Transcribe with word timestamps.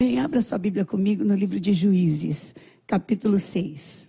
Bem, 0.00 0.20
abra 0.20 0.40
sua 0.40 0.58
Bíblia 0.58 0.84
comigo 0.84 1.24
no 1.24 1.34
livro 1.34 1.58
de 1.58 1.72
Juízes, 1.72 2.54
capítulo 2.86 3.36
6. 3.36 4.08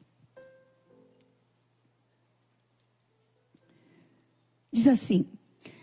Diz 4.71 4.85
assim: 4.85 5.25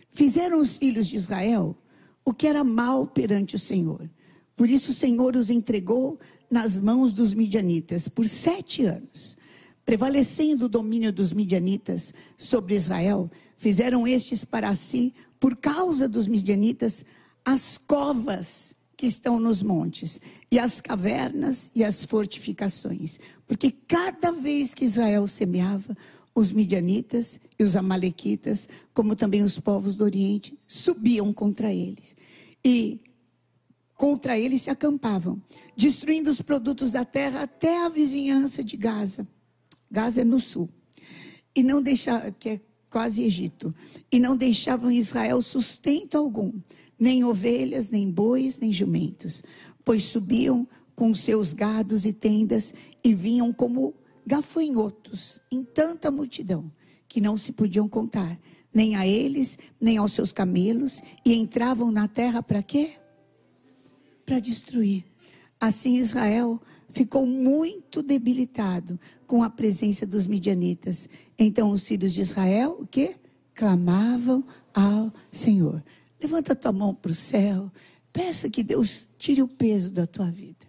Fizeram 0.08 0.60
os 0.60 0.76
filhos 0.76 1.08
de 1.08 1.16
Israel 1.16 1.76
o 2.24 2.32
que 2.32 2.46
era 2.46 2.62
mal 2.62 3.08
perante 3.08 3.56
o 3.56 3.58
Senhor. 3.58 4.08
Por 4.54 4.70
isso 4.70 4.92
o 4.92 4.94
Senhor 4.94 5.34
os 5.34 5.50
entregou 5.50 6.20
nas 6.48 6.78
mãos 6.78 7.12
dos 7.12 7.34
midianitas 7.34 8.06
por 8.06 8.28
sete 8.28 8.84
anos. 8.84 9.36
Prevalecendo 9.84 10.66
o 10.66 10.68
domínio 10.68 11.12
dos 11.12 11.32
midianitas 11.32 12.14
sobre 12.38 12.76
Israel, 12.76 13.28
fizeram 13.56 14.06
estes 14.06 14.44
para 14.44 14.72
si, 14.76 15.12
por 15.40 15.56
causa 15.56 16.08
dos 16.08 16.28
midianitas, 16.28 17.04
as 17.44 17.76
covas 17.76 18.75
que 18.96 19.06
estão 19.06 19.38
nos 19.38 19.62
montes, 19.62 20.20
e 20.50 20.58
as 20.58 20.80
cavernas 20.80 21.70
e 21.74 21.84
as 21.84 22.04
fortificações. 22.04 23.18
Porque 23.46 23.70
cada 23.70 24.32
vez 24.32 24.72
que 24.72 24.84
Israel 24.84 25.26
semeava, 25.26 25.96
os 26.34 26.52
midianitas 26.52 27.40
e 27.58 27.64
os 27.64 27.74
amalequitas, 27.76 28.68
como 28.92 29.16
também 29.16 29.42
os 29.42 29.58
povos 29.58 29.94
do 29.94 30.04
Oriente, 30.04 30.58
subiam 30.68 31.32
contra 31.32 31.72
eles. 31.72 32.14
E 32.62 33.00
contra 33.94 34.38
eles 34.38 34.62
se 34.62 34.70
acampavam, 34.70 35.40
destruindo 35.74 36.30
os 36.30 36.42
produtos 36.42 36.90
da 36.90 37.04
terra 37.06 37.42
até 37.42 37.84
a 37.84 37.88
vizinhança 37.88 38.62
de 38.62 38.76
Gaza. 38.76 39.26
Gaza 39.90 40.20
é 40.20 40.24
no 40.24 40.38
sul. 40.38 40.68
E 41.54 41.62
não 41.62 41.80
deixava, 41.80 42.30
que 42.32 42.50
é 42.50 42.60
quase 42.90 43.22
Egito, 43.22 43.74
e 44.12 44.20
não 44.20 44.36
deixavam 44.36 44.90
Israel 44.90 45.40
sustento 45.40 46.18
algum, 46.18 46.52
nem 46.98 47.24
ovelhas, 47.24 47.90
nem 47.90 48.10
bois, 48.10 48.58
nem 48.58 48.72
jumentos, 48.72 49.42
pois 49.84 50.02
subiam 50.02 50.66
com 50.94 51.12
seus 51.12 51.52
gados 51.52 52.06
e 52.06 52.12
tendas 52.12 52.72
e 53.04 53.14
vinham 53.14 53.52
como 53.52 53.94
gafanhotos 54.26 55.40
em 55.52 55.62
tanta 55.62 56.10
multidão 56.10 56.70
que 57.06 57.20
não 57.20 57.36
se 57.36 57.52
podiam 57.52 57.88
contar, 57.88 58.38
nem 58.74 58.96
a 58.96 59.06
eles, 59.06 59.58
nem 59.80 59.96
aos 59.96 60.12
seus 60.12 60.32
camelos, 60.32 61.00
e 61.24 61.34
entravam 61.34 61.90
na 61.90 62.08
terra 62.08 62.42
para 62.42 62.62
quê? 62.62 62.90
Para 64.24 64.40
destruir. 64.40 65.04
Assim 65.60 65.96
Israel 65.96 66.60
ficou 66.90 67.26
muito 67.26 68.02
debilitado 68.02 68.98
com 69.26 69.42
a 69.42 69.50
presença 69.50 70.06
dos 70.06 70.26
midianitas. 70.26 71.08
Então 71.38 71.70
os 71.70 71.86
filhos 71.86 72.12
de 72.12 72.22
Israel, 72.22 72.78
o 72.80 72.86
quê? 72.86 73.14
Clamavam 73.54 74.44
ao 74.74 75.12
Senhor. 75.32 75.82
Levanta 76.20 76.56
tua 76.56 76.72
mão 76.72 76.94
para 76.94 77.12
o 77.12 77.14
céu. 77.14 77.70
Peça 78.12 78.48
que 78.48 78.62
Deus 78.62 79.10
tire 79.18 79.42
o 79.42 79.48
peso 79.48 79.92
da 79.92 80.06
tua 80.06 80.30
vida. 80.30 80.66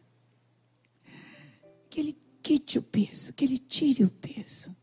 Que 1.89 1.99
Ele 1.99 2.17
quite 2.43 2.77
o 2.77 2.81
peso, 2.81 3.33
que 3.33 3.45
Ele 3.45 3.57
tire 3.57 4.03
o 4.03 4.09
peso. 4.09 4.75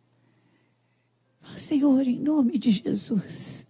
Senhor, 1.58 2.06
em 2.06 2.18
nome 2.18 2.58
de 2.58 2.70
Jesus, 2.70 3.66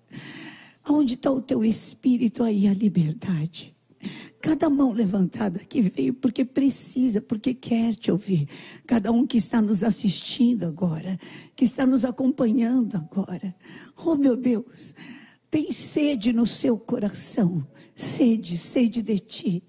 aonde 0.85 1.15
está 1.15 1.31
o 1.31 1.43
teu 1.43 1.65
espírito 1.65 2.43
aí, 2.43 2.69
a 2.69 2.75
liberdade. 2.75 3.75
Cada 4.41 4.69
mão 4.69 4.93
levantada 4.93 5.59
que 5.61 5.81
veio 5.81 6.13
porque 6.15 6.45
precisa, 6.45 7.21
porque 7.21 7.55
quer 7.55 7.95
te 7.95 8.11
ouvir. 8.13 8.47
Cada 8.87 9.11
um 9.11 9.27
que 9.27 9.39
está 9.39 9.61
nos 9.61 9.83
assistindo 9.83 10.67
agora, 10.67 11.19
que 11.57 11.65
está 11.65 11.87
nos 11.87 12.05
acompanhando 12.05 12.97
agora. 12.97 13.55
Oh, 14.05 14.15
meu 14.15 14.37
Deus, 14.37 14.95
tem 15.55 15.71
sede 15.71 16.33
no 16.33 16.49
seu 16.49 16.77
coração. 16.77 17.65
Sede, 17.95 18.59
sede 18.59 19.01
de 19.01 19.21
ti. 19.21 19.63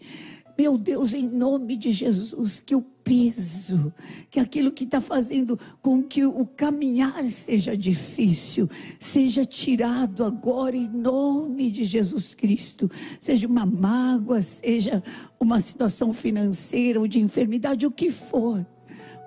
Meu 0.58 0.80
Deus, 0.80 1.14
em 1.14 1.30
nome 1.30 1.78
de 1.78 1.92
Jesus, 1.92 2.60
que 2.60 2.74
o 2.74 2.82
peso, 2.82 3.94
que 4.32 4.40
aquilo 4.40 4.72
que 4.72 4.86
está 4.86 5.00
fazendo 5.00 5.60
com 5.84 6.02
que 6.02 6.26
o 6.26 6.44
caminhar 6.44 7.24
seja 7.26 7.78
difícil, 7.78 8.68
seja 9.00 9.46
tirado 9.46 10.24
agora 10.24 10.76
em 10.76 10.90
nome 10.90 11.70
de 11.70 11.84
Jesus 11.84 12.34
Cristo. 12.34 12.90
Seja 13.22 13.46
uma 13.46 13.64
mágoa, 13.64 14.42
seja 14.42 15.04
uma 15.40 15.62
situação 15.62 16.12
financeira 16.12 17.00
ou 17.00 17.08
de 17.08 17.20
enfermidade, 17.20 17.86
o 17.86 17.92
que 17.92 18.10
for 18.10 18.66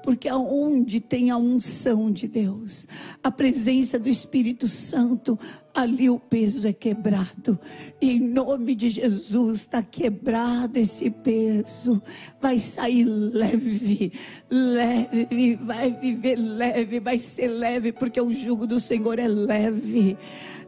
porque 0.02 0.28
aonde 0.28 1.00
tem 1.00 1.30
a 1.30 1.36
unção 1.36 2.10
de 2.10 2.28
Deus, 2.28 2.86
a 3.22 3.30
presença 3.30 3.98
do 3.98 4.08
Espírito 4.08 4.66
Santo, 4.68 5.38
ali 5.74 6.08
o 6.08 6.18
peso 6.18 6.66
é 6.66 6.72
quebrado. 6.72 7.58
E 8.00 8.12
em 8.12 8.20
nome 8.20 8.74
de 8.74 8.88
Jesus 8.88 9.60
está 9.60 9.82
quebrado 9.82 10.78
esse 10.78 11.10
peso. 11.10 12.02
Vai 12.40 12.58
sair 12.58 13.04
leve, 13.04 14.12
leve, 14.50 15.56
vai 15.56 15.92
viver 15.92 16.36
leve, 16.36 17.00
vai 17.00 17.18
ser 17.18 17.48
leve, 17.48 17.92
porque 17.92 18.20
o 18.20 18.32
jugo 18.32 18.66
do 18.66 18.80
Senhor 18.80 19.18
é 19.18 19.28
leve 19.28 20.16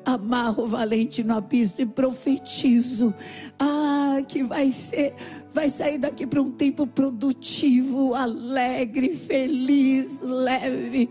amarro 0.04 0.66
valente 0.66 1.22
no 1.22 1.36
abismo 1.36 1.80
e 1.80 1.86
profetizo. 1.86 3.14
Ah, 3.58 4.22
que 4.26 4.42
vai 4.42 4.70
ser, 4.70 5.14
vai 5.52 5.68
sair 5.68 5.98
daqui 5.98 6.26
para 6.26 6.42
um 6.42 6.50
tempo 6.50 6.86
produtivo, 6.86 8.14
alegre, 8.14 9.16
feliz, 9.16 10.20
leve. 10.22 11.08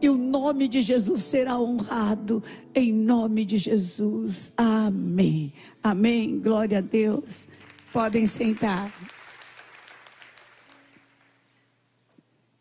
E 0.00 0.08
o 0.10 0.16
nome 0.16 0.68
de 0.68 0.82
Jesus 0.82 1.22
será 1.22 1.58
honrado, 1.58 2.42
em 2.74 2.92
nome 2.92 3.44
de 3.44 3.56
Jesus. 3.56 4.52
Amém. 4.56 5.52
Amém. 5.82 6.38
Glória 6.38 6.78
a 6.78 6.82
Deus. 6.82 7.48
Podem 7.92 8.26
sentar. 8.26 8.92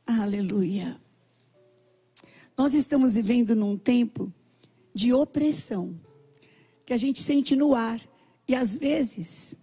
Aleluia. 0.08 0.96
Nós 2.58 2.74
estamos 2.74 3.16
vivendo 3.16 3.54
num 3.54 3.78
tempo 3.78 4.32
de 4.96 5.12
opressão 5.12 6.00
que 6.86 6.94
a 6.94 6.98
gente 6.98 7.22
sente 7.22 7.56
no 7.56 7.76
ar. 7.76 8.00
E 8.48 8.56
às 8.56 8.78
vezes, 8.78 9.54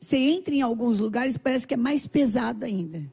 você 0.00 0.16
entra 0.16 0.52
em 0.52 0.62
alguns 0.62 0.98
lugares, 0.98 1.38
parece 1.38 1.66
que 1.66 1.74
é 1.74 1.76
mais 1.76 2.06
pesado 2.06 2.64
ainda. 2.64 3.10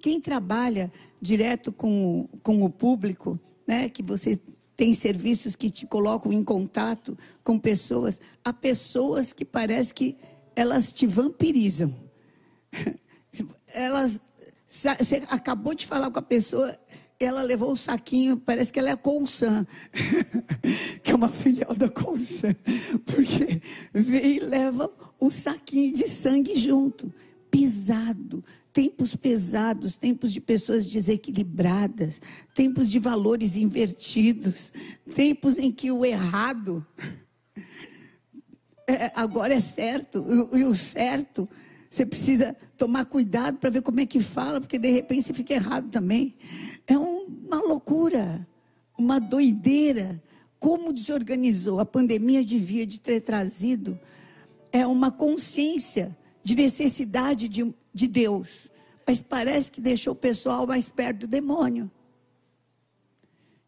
Quem 0.00 0.20
trabalha 0.20 0.90
direto 1.20 1.70
com, 1.70 2.28
com 2.42 2.62
o 2.62 2.70
público, 2.70 3.38
né, 3.66 3.88
que 3.88 4.02
você 4.02 4.40
tem 4.76 4.94
serviços 4.94 5.54
que 5.54 5.70
te 5.70 5.86
colocam 5.86 6.32
em 6.32 6.42
contato 6.42 7.16
com 7.44 7.58
pessoas, 7.58 8.20
há 8.44 8.52
pessoas 8.52 9.32
que 9.32 9.44
parece 9.44 9.92
que 9.92 10.16
elas 10.56 10.92
te 10.92 11.06
vampirizam. 11.06 11.94
Elas, 13.74 14.22
você 14.68 15.22
acabou 15.30 15.72
de 15.74 15.86
falar 15.86 16.10
com 16.10 16.18
a 16.18 16.22
pessoa, 16.22 16.76
ela 17.24 17.42
levou 17.42 17.72
o 17.72 17.76
saquinho, 17.76 18.36
parece 18.36 18.72
que 18.72 18.78
ela 18.78 18.90
é 18.90 18.96
Consan, 18.96 19.66
que 21.02 21.10
é 21.10 21.14
uma 21.14 21.28
filial 21.28 21.74
da 21.74 21.88
Consan, 21.88 22.54
porque 23.04 23.60
vem 23.92 24.36
e 24.36 24.40
leva 24.40 24.90
o 25.18 25.30
saquinho 25.30 25.94
de 25.94 26.08
sangue 26.08 26.56
junto, 26.56 27.12
pesado, 27.50 28.44
tempos 28.72 29.14
pesados, 29.14 29.96
tempos 29.96 30.32
de 30.32 30.40
pessoas 30.40 30.86
desequilibradas, 30.86 32.20
tempos 32.54 32.88
de 32.88 32.98
valores 32.98 33.56
invertidos, 33.56 34.72
tempos 35.14 35.58
em 35.58 35.70
que 35.70 35.90
o 35.92 36.04
errado 36.04 36.86
é, 38.86 39.12
agora 39.14 39.54
é 39.54 39.60
certo, 39.60 40.24
e, 40.52 40.60
e 40.60 40.64
o 40.64 40.74
certo 40.74 41.48
você 41.92 42.06
precisa 42.06 42.56
tomar 42.78 43.04
cuidado 43.04 43.58
para 43.58 43.68
ver 43.68 43.82
como 43.82 44.00
é 44.00 44.06
que 44.06 44.18
fala, 44.18 44.58
porque 44.58 44.78
de 44.78 44.90
repente 44.90 45.24
você 45.24 45.34
fica 45.34 45.52
errado 45.52 45.90
também. 45.90 46.34
É 46.86 46.96
uma 46.96 47.60
loucura, 47.60 48.46
uma 48.98 49.18
doideira. 49.18 50.22
Como 50.58 50.92
desorganizou. 50.92 51.80
A 51.80 51.84
pandemia 51.84 52.44
devia 52.44 52.86
de 52.86 53.00
ter 53.00 53.20
trazido 53.20 53.98
é 54.72 54.86
uma 54.86 55.10
consciência 55.12 56.16
de 56.42 56.56
necessidade 56.56 57.48
de, 57.48 57.72
de 57.92 58.06
Deus. 58.08 58.70
Mas 59.06 59.20
parece 59.20 59.70
que 59.70 59.80
deixou 59.80 60.14
o 60.14 60.16
pessoal 60.16 60.66
mais 60.66 60.88
perto 60.88 61.20
do 61.20 61.26
demônio. 61.26 61.90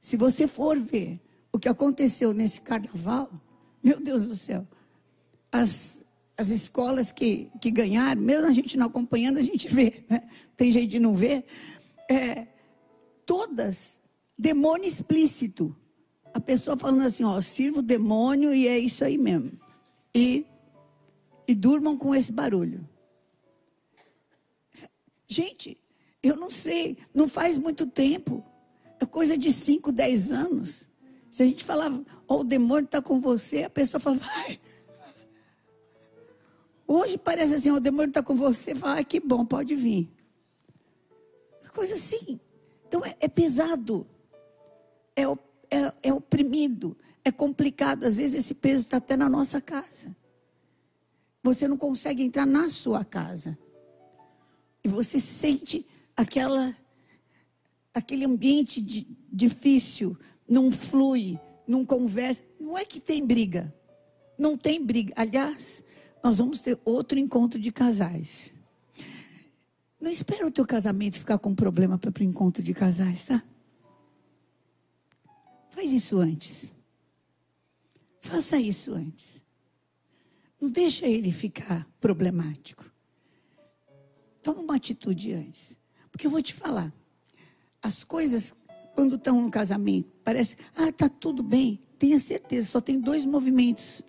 Se 0.01 0.17
você 0.17 0.49
for 0.49 0.79
ver 0.79 1.21
o 1.53 1.59
que 1.59 1.69
aconteceu 1.69 2.33
nesse 2.33 2.61
carnaval, 2.61 3.31
meu 3.83 4.01
Deus 4.01 4.23
do 4.23 4.35
céu, 4.35 4.67
as, 5.53 6.05
as 6.37 6.49
escolas 6.49 7.13
que, 7.13 7.51
que 7.61 7.71
ganharam, 7.71 8.21
mesmo 8.21 8.47
a 8.47 8.53
gente 8.53 8.77
não 8.77 8.87
acompanhando, 8.87 9.39
a 9.39 9.43
gente 9.43 9.69
vê, 9.69 10.05
né? 10.09 10.23
tem 10.57 10.73
jeito 10.73 10.91
de 10.91 10.99
não 10.99 11.15
ver, 11.15 11.45
é, 12.11 12.47
todas, 13.27 13.99
demônio 14.39 14.87
explícito. 14.87 15.75
A 16.33 16.41
pessoa 16.41 16.77
falando 16.77 17.03
assim, 17.03 17.25
ó, 17.25 17.41
sirvo 17.41 17.79
o 17.79 17.83
demônio 17.83 18.53
e 18.53 18.67
é 18.67 18.79
isso 18.79 19.05
aí 19.05 19.17
mesmo. 19.17 19.53
E, 20.15 20.45
e 21.47 21.55
durmam 21.55 21.97
com 21.97 22.15
esse 22.15 22.33
barulho. 22.33 22.89
Gente, 25.27 25.79
eu 26.23 26.37
não 26.37 26.51
sei, 26.51 26.99
não 27.13 27.29
faz 27.29 27.59
muito 27.59 27.87
tempo, 27.87 28.45
é 29.01 29.07
coisa 29.07 29.37
de 29.37 29.53
5, 29.53 29.93
10 29.93 30.33
anos. 30.33 30.89
Se 31.31 31.43
a 31.43 31.47
gente 31.47 31.65
falava, 31.65 32.05
ó, 32.29 32.41
o 32.41 32.45
demônio 32.45 32.85
está 32.85 33.03
com 33.03 33.21
você, 33.21 33.65
a 33.65 33.71
pessoa 33.71 34.01
falava, 34.01 34.25
vai, 34.25 34.61
Hoje 36.87 37.17
parece 37.17 37.55
assim, 37.55 37.71
o 37.71 37.81
demônio 37.81 38.09
está 38.09 38.23
com 38.23 38.35
você, 38.35 38.75
fala, 38.75 39.01
ah, 39.01 39.05
que 39.05 39.19
bom, 39.19 39.45
pode 39.45 39.75
vir. 39.75 40.11
Coisa 41.73 41.95
assim. 41.95 42.39
Então 42.95 43.05
é, 43.05 43.17
é 43.19 43.27
pesado, 43.29 44.07
é, 45.17 45.23
é, 45.25 45.93
é 46.05 46.13
oprimido, 46.13 46.97
é 47.25 47.33
complicado. 47.33 48.05
Às 48.05 48.19
vezes 48.19 48.37
esse 48.37 48.55
peso 48.55 48.85
está 48.85 48.99
até 48.99 49.17
na 49.17 49.29
nossa 49.29 49.61
casa. 49.61 50.15
Você 51.43 51.67
não 51.67 51.77
consegue 51.77 52.23
entrar 52.23 52.47
na 52.47 52.71
sua 52.71 53.05
casa. 53.05 53.59
E 54.85 54.87
você 54.87 55.19
sente 55.19 55.85
aquela, 56.17 56.73
aquele 57.93 58.25
ambiente 58.25 58.81
de, 58.81 59.09
difícil, 59.29 60.17
não 60.49 60.71
flui, 60.71 61.37
não 61.67 61.85
conversa. 61.85 62.45
Não 62.61 62.79
é 62.79 62.85
que 62.85 63.01
tem 63.01 63.27
briga. 63.27 63.75
Não 64.39 64.57
tem 64.57 64.81
briga. 64.81 65.13
Aliás, 65.17 65.83
nós 66.23 66.39
vamos 66.39 66.61
ter 66.61 66.79
outro 66.85 67.19
encontro 67.19 67.59
de 67.59 67.73
casais. 67.73 68.54
Não 70.05 70.11
espera 70.11 70.47
o 70.47 70.51
teu 70.51 70.67
casamento 70.67 71.19
ficar 71.19 71.39
com 71.39 71.55
problema 71.55 71.97
para 71.97 72.13
o 72.21 72.23
encontro 72.23 72.63
de 72.63 72.75
casais, 72.75 73.25
tá? 73.25 73.43
Faz 75.71 75.91
isso 75.91 76.19
antes. 76.19 76.71
Faça 78.21 78.59
isso 78.59 78.93
antes. 78.93 79.43
Não 80.61 80.69
deixa 80.69 81.07
ele 81.07 81.33
ficar 81.33 81.89
problemático. 82.03 82.85
Toma 84.43 84.61
uma 84.61 84.77
atitude 84.77 85.33
antes. 85.33 85.81
Porque 86.13 86.27
eu 86.27 86.31
vou 86.31 86.43
te 86.43 86.53
falar. 86.53 86.93
As 87.81 88.05
coisas, 88.05 88.55
quando 88.95 89.15
estão 89.15 89.41
no 89.41 89.51
casamento, 89.51 90.13
parece, 90.23 90.59
ah, 90.77 90.93
tá 90.93 91.09
tudo 91.09 91.43
bem. 91.43 91.81
Tenha 91.99 92.19
certeza, 92.19 92.69
só 92.69 92.79
tem 92.79 93.01
dois 93.01 93.25
movimentos. 93.25 94.03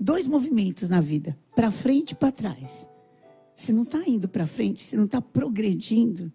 Dois 0.00 0.26
movimentos 0.26 0.88
na 0.88 1.02
vida, 1.02 1.38
para 1.54 1.70
frente 1.70 2.12
e 2.12 2.14
para 2.14 2.32
trás. 2.32 2.88
Se 3.54 3.72
não 3.72 3.84
está 3.84 4.02
indo 4.06 4.28
para 4.28 4.46
frente, 4.46 4.82
se 4.82 4.96
não 4.96 5.04
está 5.04 5.20
progredindo 5.20 6.32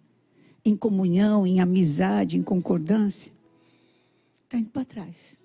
em 0.64 0.76
comunhão, 0.76 1.46
em 1.46 1.60
amizade, 1.60 2.36
em 2.36 2.42
concordância, 2.42 3.32
está 4.44 4.58
indo 4.58 4.70
para 4.70 4.84
trás. 4.84 5.40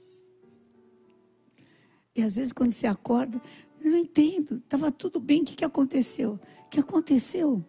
E 2.15 2.21
às 2.21 2.35
vezes 2.35 2.53
quando 2.53 2.71
você 2.71 2.87
acorda, 2.87 3.41
não 3.83 3.97
entendo, 3.97 4.57
estava 4.57 4.91
tudo 4.91 5.19
bem, 5.19 5.41
o 5.41 5.45
que, 5.45 5.55
que 5.55 5.65
aconteceu? 5.65 6.39
O 6.65 6.69
que 6.69 6.79
aconteceu 6.79 7.63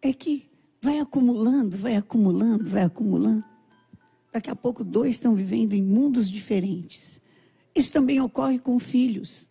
é 0.00 0.12
que 0.12 0.48
vai 0.80 0.98
acumulando, 0.98 1.76
vai 1.76 1.96
acumulando, 1.96 2.64
vai 2.64 2.82
acumulando. 2.82 3.44
Daqui 4.32 4.50
a 4.50 4.56
pouco 4.56 4.82
dois 4.82 5.14
estão 5.14 5.34
vivendo 5.34 5.74
em 5.74 5.82
mundos 5.82 6.30
diferentes. 6.30 7.20
Isso 7.74 7.92
também 7.92 8.20
ocorre 8.20 8.58
com 8.58 8.78
filhos. 8.78 9.48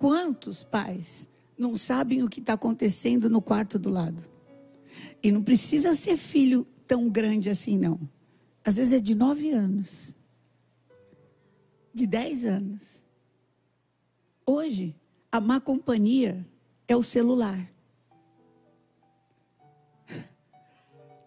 Quantos 0.00 0.64
pais 0.64 1.28
não 1.58 1.76
sabem 1.76 2.22
o 2.22 2.28
que 2.30 2.40
está 2.40 2.54
acontecendo 2.54 3.28
no 3.28 3.42
quarto 3.42 3.78
do 3.78 3.90
lado? 3.90 4.24
E 5.22 5.30
não 5.30 5.42
precisa 5.42 5.94
ser 5.94 6.16
filho 6.16 6.66
tão 6.86 7.10
grande 7.10 7.50
assim, 7.50 7.76
não. 7.76 8.00
Às 8.64 8.76
vezes 8.76 8.94
é 8.94 8.98
de 8.98 9.14
nove 9.14 9.50
anos, 9.50 10.16
de 11.92 12.06
dez 12.06 12.46
anos. 12.46 13.04
Hoje, 14.46 14.96
a 15.30 15.38
má 15.38 15.60
companhia 15.60 16.48
é 16.88 16.96
o 16.96 17.02
celular. 17.02 17.70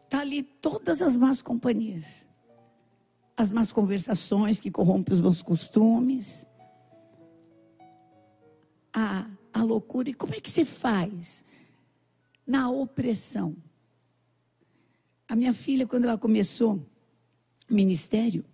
Está 0.06 0.22
ali 0.22 0.42
todas 0.42 1.00
as 1.04 1.16
más 1.16 1.44
companhias. 1.44 2.28
As 3.38 3.52
más 3.52 3.72
conversações 3.72 4.60
que 4.60 4.72
corrompem 4.72 5.14
os 5.14 5.20
bons 5.22 5.44
costumes 5.44 6.48
a, 8.94 9.28
a 9.52 9.64
loucura. 9.64 10.10
E 10.10 10.14
como 10.14 10.34
é 10.34 10.40
que 10.40 10.50
se 10.50 10.66
faz 10.66 11.44
na 12.46 12.70
opressão? 12.70 13.56
A 15.28 15.36
minha 15.36 15.54
filha, 15.54 15.88
quando 15.88 16.06
ela 16.06 16.18
começou 16.18 16.86
ministério, 17.70 18.46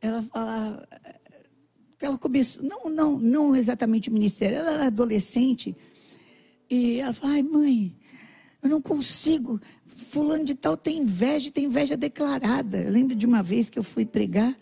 ela 0.00 0.22
falava 0.22 0.86
ela 2.04 2.18
começou, 2.18 2.62
não, 2.62 2.90
não, 2.90 3.18
não 3.18 3.56
exatamente 3.56 4.08
o 4.08 4.12
ministério, 4.12 4.58
ela 4.58 4.72
era 4.72 4.86
adolescente, 4.86 5.74
e 6.68 7.00
ela 7.00 7.12
falou, 7.12 7.34
ai 7.34 7.42
mãe, 7.42 7.96
eu 8.62 8.68
não 8.68 8.80
consigo, 8.80 9.60
fulano 9.86 10.44
de 10.44 10.54
tal 10.54 10.76
tem 10.76 10.98
inveja, 10.98 11.50
tem 11.50 11.64
inveja 11.64 11.96
declarada. 11.96 12.80
Eu 12.80 12.90
lembro 12.90 13.14
de 13.14 13.26
uma 13.26 13.42
vez 13.42 13.68
que 13.68 13.78
eu 13.78 13.82
fui 13.82 14.06
pregar, 14.06 14.56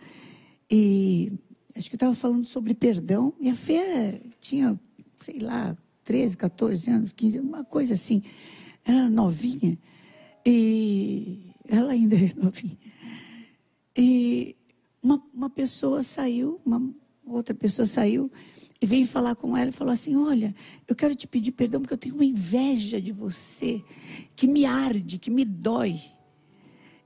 e 0.70 1.32
acho 1.76 1.88
que 1.88 1.94
eu 1.94 1.96
estava 1.96 2.14
falando 2.14 2.46
sobre 2.46 2.74
perdão, 2.74 3.32
e 3.40 3.48
a 3.48 3.54
feira 3.54 4.20
tinha 4.40 4.78
sei 5.22 5.38
lá, 5.38 5.76
13, 6.04 6.36
14 6.36 6.90
anos, 6.90 7.12
15, 7.12 7.40
uma 7.40 7.64
coisa 7.64 7.94
assim. 7.94 8.22
Ela 8.84 8.98
era 8.98 9.10
novinha. 9.10 9.78
E 10.44 11.38
ela 11.68 11.92
ainda 11.92 12.16
é 12.16 12.32
novinha. 12.36 12.76
E 13.96 14.56
uma, 15.02 15.22
uma 15.32 15.50
pessoa 15.50 16.02
saiu, 16.02 16.60
uma 16.64 16.92
outra 17.24 17.54
pessoa 17.54 17.86
saiu 17.86 18.30
e 18.80 18.86
veio 18.86 19.06
falar 19.06 19.36
com 19.36 19.56
ela 19.56 19.70
e 19.70 19.72
falou 19.72 19.92
assim: 19.92 20.16
Olha, 20.16 20.54
eu 20.88 20.96
quero 20.96 21.14
te 21.14 21.26
pedir 21.26 21.52
perdão 21.52 21.80
porque 21.80 21.94
eu 21.94 21.98
tenho 21.98 22.14
uma 22.14 22.24
inveja 22.24 23.00
de 23.00 23.12
você 23.12 23.82
que 24.34 24.46
me 24.46 24.64
arde, 24.64 25.18
que 25.18 25.30
me 25.30 25.44
dói. 25.44 26.00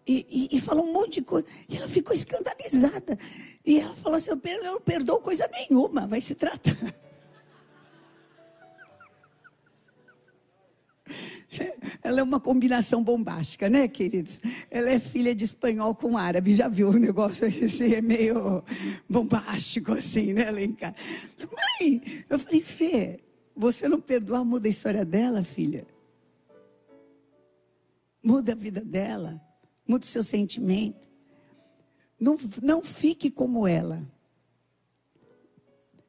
E, 0.09 0.25
e, 0.53 0.57
e, 0.57 0.61
falou 0.61 0.87
um 0.87 0.93
monte 0.93 1.15
de 1.15 1.23
coisa. 1.23 1.47
E 1.69 1.77
ela 1.77 1.89
ficou 1.89 2.15
escandalizada. 2.15 3.19
E 3.65 3.81
ela 3.81 3.95
falou 3.97 4.17
assim: 4.17 4.31
Eu 4.31 4.63
não 4.63 4.81
perdoo 4.81 5.21
coisa 5.21 5.49
nenhuma, 5.53 6.07
vai 6.07 6.21
se 6.21 6.35
tratar. 6.35 6.77
Ela 12.07 12.21
é 12.21 12.23
uma 12.23 12.39
combinação 12.39 13.03
bombástica, 13.03 13.69
né, 13.69 13.89
queridos? 13.89 14.41
Ela 14.71 14.91
é 14.91 15.01
filha 15.01 15.35
de 15.35 15.43
espanhol 15.43 15.93
com 15.93 16.17
árabe. 16.17 16.55
Já 16.55 16.69
viu 16.69 16.91
o 16.91 16.93
negócio 16.93 17.49
assim, 17.67 17.95
é 17.95 18.01
meio 18.01 18.63
bombástico, 19.11 19.91
assim, 19.91 20.33
né, 20.33 20.49
Lenca? 20.53 20.95
Mãe, 21.81 22.01
eu 22.31 22.39
falei, 22.39 22.63
Fê, 22.63 23.19
você 23.57 23.89
não 23.89 23.99
perdoa, 23.99 24.45
muda 24.45 24.69
a 24.69 24.71
história 24.71 25.05
dela, 25.05 25.43
filha. 25.43 25.85
Muda 28.23 28.53
a 28.53 28.55
vida 28.57 28.85
dela. 28.85 29.43
Muda 29.85 30.05
o 30.05 30.09
seu 30.09 30.23
sentimento. 30.23 31.11
Não, 32.21 32.39
não 32.63 32.85
fique 32.85 33.33
como 33.33 33.67
ela. 33.67 34.01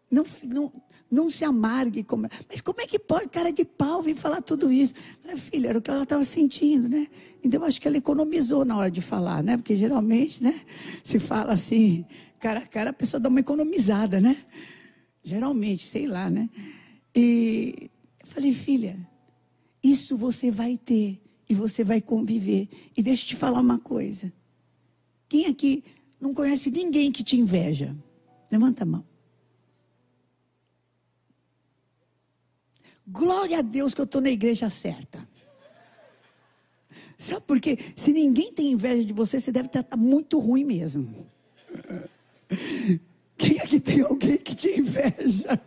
Não, 0.09 0.23
não, 0.43 0.71
não 1.11 1.29
se 1.29 1.43
amargue. 1.43 2.03
Como, 2.03 2.27
mas 2.49 2.61
como 2.61 2.81
é 2.81 2.87
que 2.87 2.97
pode, 2.97 3.29
cara 3.29 3.51
de 3.51 3.65
pau, 3.65 4.01
vir 4.01 4.15
falar 4.15 4.41
tudo 4.41 4.71
isso? 4.71 4.93
Falei, 5.21 5.37
filha, 5.37 5.69
era 5.69 5.77
o 5.77 5.81
que 5.81 5.91
ela 5.91 6.03
estava 6.03 6.23
sentindo, 6.23 6.87
né? 6.87 7.07
Então, 7.43 7.63
acho 7.63 7.79
que 7.79 7.87
ela 7.87 7.97
economizou 7.97 8.65
na 8.65 8.77
hora 8.77 8.91
de 8.91 9.01
falar, 9.01 9.43
né? 9.43 9.57
Porque 9.57 9.75
geralmente, 9.75 10.43
né? 10.43 10.59
Se 11.03 11.19
fala 11.19 11.53
assim, 11.53 12.05
cara 12.39 12.59
a 12.59 12.67
cara, 12.67 12.89
a 12.91 12.93
pessoa 12.93 13.19
dá 13.19 13.29
uma 13.29 13.39
economizada, 13.39 14.19
né? 14.19 14.35
Geralmente, 15.23 15.85
sei 15.85 16.07
lá, 16.07 16.29
né? 16.29 16.49
E 17.15 17.89
eu 18.19 18.27
falei, 18.27 18.53
filha, 18.53 18.97
isso 19.83 20.17
você 20.17 20.49
vai 20.51 20.77
ter 20.77 21.21
e 21.49 21.53
você 21.53 21.83
vai 21.83 22.01
conviver. 22.01 22.69
E 22.95 23.01
deixa 23.01 23.23
eu 23.23 23.27
te 23.29 23.35
falar 23.35 23.59
uma 23.59 23.79
coisa. 23.79 24.31
Quem 25.29 25.45
aqui 25.45 25.83
não 26.19 26.33
conhece 26.33 26.71
ninguém 26.71 27.11
que 27.11 27.23
te 27.23 27.39
inveja? 27.39 27.95
Levanta 28.51 28.83
a 28.83 28.85
mão. 28.85 29.16
Glória 33.07 33.59
a 33.59 33.61
Deus 33.61 33.93
que 33.93 34.01
eu 34.01 34.05
estou 34.05 34.19
na 34.19 34.29
igreja 34.29 34.69
certa. 34.69 35.25
Sabe 37.17 37.41
por 37.47 37.59
quê? 37.59 37.77
Se 37.95 38.11
ninguém 38.11 38.51
tem 38.51 38.73
inveja 38.73 39.03
de 39.03 39.13
você, 39.13 39.39
você 39.39 39.51
deve 39.51 39.67
estar 39.67 39.85
muito 39.95 40.39
ruim 40.39 40.65
mesmo. 40.65 41.25
Quem 43.37 43.59
aqui 43.59 43.79
tem 43.79 44.01
alguém 44.01 44.37
que 44.37 44.55
te 44.55 44.79
inveja? 44.79 45.59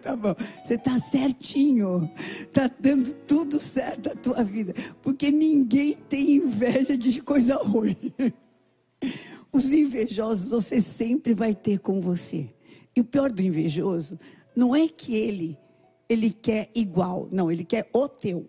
tá 0.00 0.16
bom, 0.16 0.34
você 0.64 0.74
está 0.74 0.98
certinho, 0.98 2.10
está 2.40 2.70
dando 2.80 3.12
tudo 3.12 3.60
certo 3.60 4.10
a 4.10 4.14
tua 4.14 4.42
vida, 4.42 4.72
porque 5.02 5.30
ninguém 5.30 5.94
tem 6.08 6.36
inveja 6.36 6.96
de 6.96 7.20
coisa 7.20 7.56
ruim. 7.56 7.96
Os 9.52 9.72
invejosos 9.74 10.50
você 10.50 10.80
sempre 10.80 11.34
vai 11.34 11.54
ter 11.54 11.78
com 11.78 12.00
você. 12.00 12.48
E 12.96 13.00
o 13.00 13.04
pior 13.04 13.30
do 13.30 13.42
invejoso 13.42 14.18
não 14.56 14.74
é 14.74 14.88
que 14.88 15.14
ele 15.14 15.58
ele 16.12 16.30
quer 16.30 16.70
igual. 16.74 17.28
Não, 17.32 17.50
ele 17.50 17.64
quer 17.64 17.88
o 17.92 18.08
teu. 18.08 18.46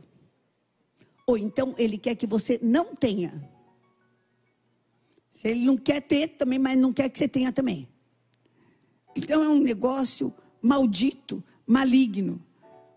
Ou 1.26 1.38
então 1.38 1.74
ele 1.78 1.98
quer 1.98 2.16
que 2.16 2.28
você 2.28 2.60
não 2.62 2.96
tenha. 2.96 3.50
Ele 5.44 5.66
não 5.66 5.78
quer 5.78 6.02
ter 6.02 6.30
também, 6.30 6.60
mas 6.60 6.78
não 6.78 6.94
quer 6.94 7.10
que 7.10 7.18
você 7.18 7.28
tenha 7.28 7.52
também. 7.52 7.88
Então 9.16 9.44
é 9.44 9.50
um 9.50 9.60
negócio 9.60 10.34
maldito, 10.62 11.44
maligno. 11.66 12.42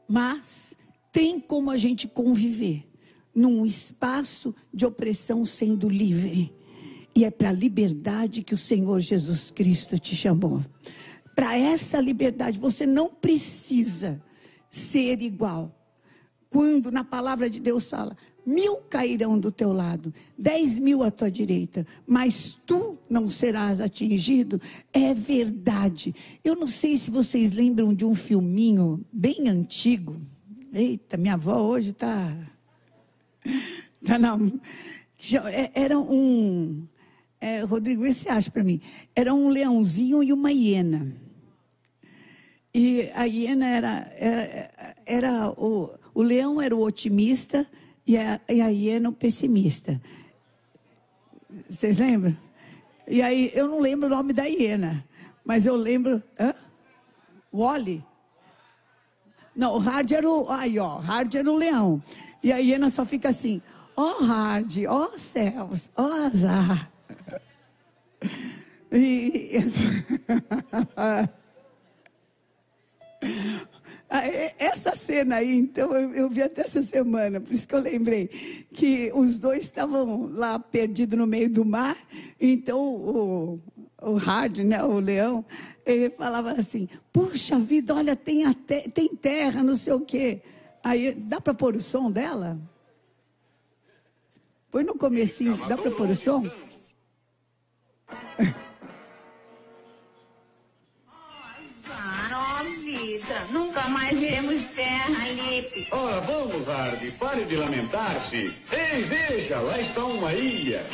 Mas 0.09 0.77
tem 1.13 1.41
como 1.41 1.71
a 1.71 1.79
gente 1.79 2.07
conviver 2.09 2.85
num 3.35 3.67
espaço 3.67 4.55
de 4.73 4.87
opressão 4.87 5.45
sendo 5.45 5.89
livre. 5.89 6.53
E 7.15 7.25
é 7.25 7.31
para 7.31 7.49
a 7.49 7.53
liberdade 7.53 8.43
que 8.43 8.55
o 8.55 8.59
Senhor 8.59 9.01
Jesus 9.01 9.51
Cristo 9.51 9.99
te 9.99 10.15
chamou. 10.15 10.63
para 11.35 11.57
essa 11.59 12.01
liberdade. 12.01 12.59
Você 12.59 12.87
não 12.87 13.11
precisa 13.11 14.23
ser 14.77 15.23
igual. 15.23 15.73
Quando 16.51 16.91
na 16.91 17.05
palavra 17.05 17.51
de 17.51 17.61
Deus 17.61 17.91
fala, 17.91 18.17
mil 18.47 18.77
cairão 18.89 19.39
do 19.39 19.51
teu 19.51 19.73
lado, 19.73 20.15
dez 20.39 20.79
mil 20.79 21.03
à 21.03 21.11
tua 21.11 21.31
direita, 21.31 21.87
mas 22.07 22.57
tu 22.65 22.97
não 23.11 23.29
serás 23.29 23.81
atingido, 23.81 24.61
é 24.93 25.13
verdade. 25.13 26.15
Eu 26.45 26.55
não 26.55 26.69
sei 26.69 26.97
se 26.97 27.11
vocês 27.11 27.51
lembram 27.51 27.93
de 27.93 28.05
um 28.05 28.15
filminho 28.15 29.05
bem 29.13 29.49
antigo. 29.49 30.17
Eita, 30.73 31.17
minha 31.17 31.35
avó 31.35 31.61
hoje 31.61 31.91
está. 31.91 32.37
Tá 34.05 34.19
na, 34.19 34.39
é, 35.51 35.71
era 35.75 35.99
um. 35.99 36.87
É, 37.41 37.61
Rodrigo, 37.61 38.03
vê 38.03 38.13
se 38.13 38.29
acha 38.29 38.51
para 38.51 38.63
mim. 38.63 38.81
Era 39.15 39.35
um 39.35 39.49
leãozinho 39.49 40.23
e 40.23 40.33
uma 40.33 40.53
hiena. 40.53 41.26
E 42.79 43.11
a 43.15 43.25
hiena 43.25 43.67
era, 43.67 44.13
era, 44.19 44.71
era 45.07 45.49
o, 45.49 45.99
o 46.13 46.23
leão 46.23 46.61
era 46.61 46.77
o 46.77 46.83
otimista 46.83 47.67
e 48.07 48.19
a, 48.19 48.39
e 48.51 48.61
a 48.61 48.67
hiena 48.67 49.09
o 49.09 49.15
pessimista. 49.15 49.99
Vocês 51.71 51.97
lembram? 51.97 52.37
E 53.09 53.23
aí, 53.23 53.51
eu 53.55 53.67
não 53.67 53.81
lembro 53.81 54.09
o 54.09 54.11
nome 54.11 54.35
da 54.35 54.45
hiena, 54.45 55.03
mas 55.43 55.65
eu 55.65 55.75
lembro. 55.75 56.23
Hã? 56.39 56.53
Wally? 57.51 58.05
Não, 59.57 59.77
o 59.77 59.79
Hard 59.79 60.13
era 60.13 60.29
o. 60.29 60.47
Aí, 60.51 60.79
ó, 60.79 60.99
Hard 60.99 61.35
era 61.35 61.51
o 61.51 61.57
leão. 61.57 62.03
E 62.43 62.53
a 62.53 62.59
hiena 62.59 62.91
só 62.91 63.07
fica 63.07 63.31
assim: 63.31 63.63
ó 63.97 64.17
oh, 64.21 64.25
Hard, 64.25 64.71
ó 64.87 65.09
oh, 65.15 65.19
céus, 65.19 65.91
ó 65.97 66.03
oh, 66.03 66.13
azar. 66.27 66.93
E. 68.93 69.61
Ah, 74.09 74.23
essa 74.59 74.95
cena 74.95 75.37
aí, 75.37 75.57
então, 75.57 75.93
eu, 75.93 76.13
eu, 76.13 76.31
vi 76.31 76.41
até 76.41 76.63
essa 76.63 76.81
semana, 76.81 77.41
por 77.41 77.53
isso 77.53 77.67
que 77.67 77.75
eu 77.75 77.81
lembrei, 77.81 78.29
que 78.73 79.11
os 79.13 79.41
dois 79.41 79.65
estavam 79.65 80.31
lá 80.33 80.61
perdidos 80.61 81.19
no 81.19 81.27
meio 81.27 81.51
do 81.51 81.65
mar, 81.65 81.97
então 82.41 82.79
o, 82.79 83.61
o 84.01 84.15
Hard, 84.15 84.59
né, 84.59 84.83
o 84.85 85.01
leão, 85.01 85.45
ele 85.85 86.09
falava 86.11 86.53
assim, 86.53 86.89
puxa 87.13 87.59
vida, 87.59 87.97
olha, 87.97 88.15
tem, 88.15 88.45
te, 88.53 88.89
tem 88.91 89.09
terra, 89.09 89.61
não 89.63 89.75
sei 89.75 89.93
o 89.93 90.01
quê. 90.01 90.41
Aí, 90.85 91.13
dá 91.13 91.41
para 91.41 91.53
pôr 91.53 91.75
o 91.75 91.81
som 91.81 92.09
dela? 92.09 92.57
Põe 94.71 94.85
no 94.85 94.97
comecinho, 94.97 95.57
dá 95.69 95.77
para 95.77 95.91
pôr 95.91 96.11
o 96.11 96.15
som? 96.15 96.45
Nunca 103.87 103.89
mais 103.89 104.19
veremos 104.19 104.65
terra, 104.75 105.29
Lipe. 105.29 105.87
Ora, 105.93 106.21
vamos, 106.23 106.69
Hardy, 106.69 107.13
pare 107.13 107.45
de 107.45 107.57
lamentar-se. 107.57 108.53
Ei, 108.73 109.05
veja, 109.05 109.61
lá 109.61 109.81
está 109.81 110.05
uma 110.05 110.35
ilha. 110.35 110.85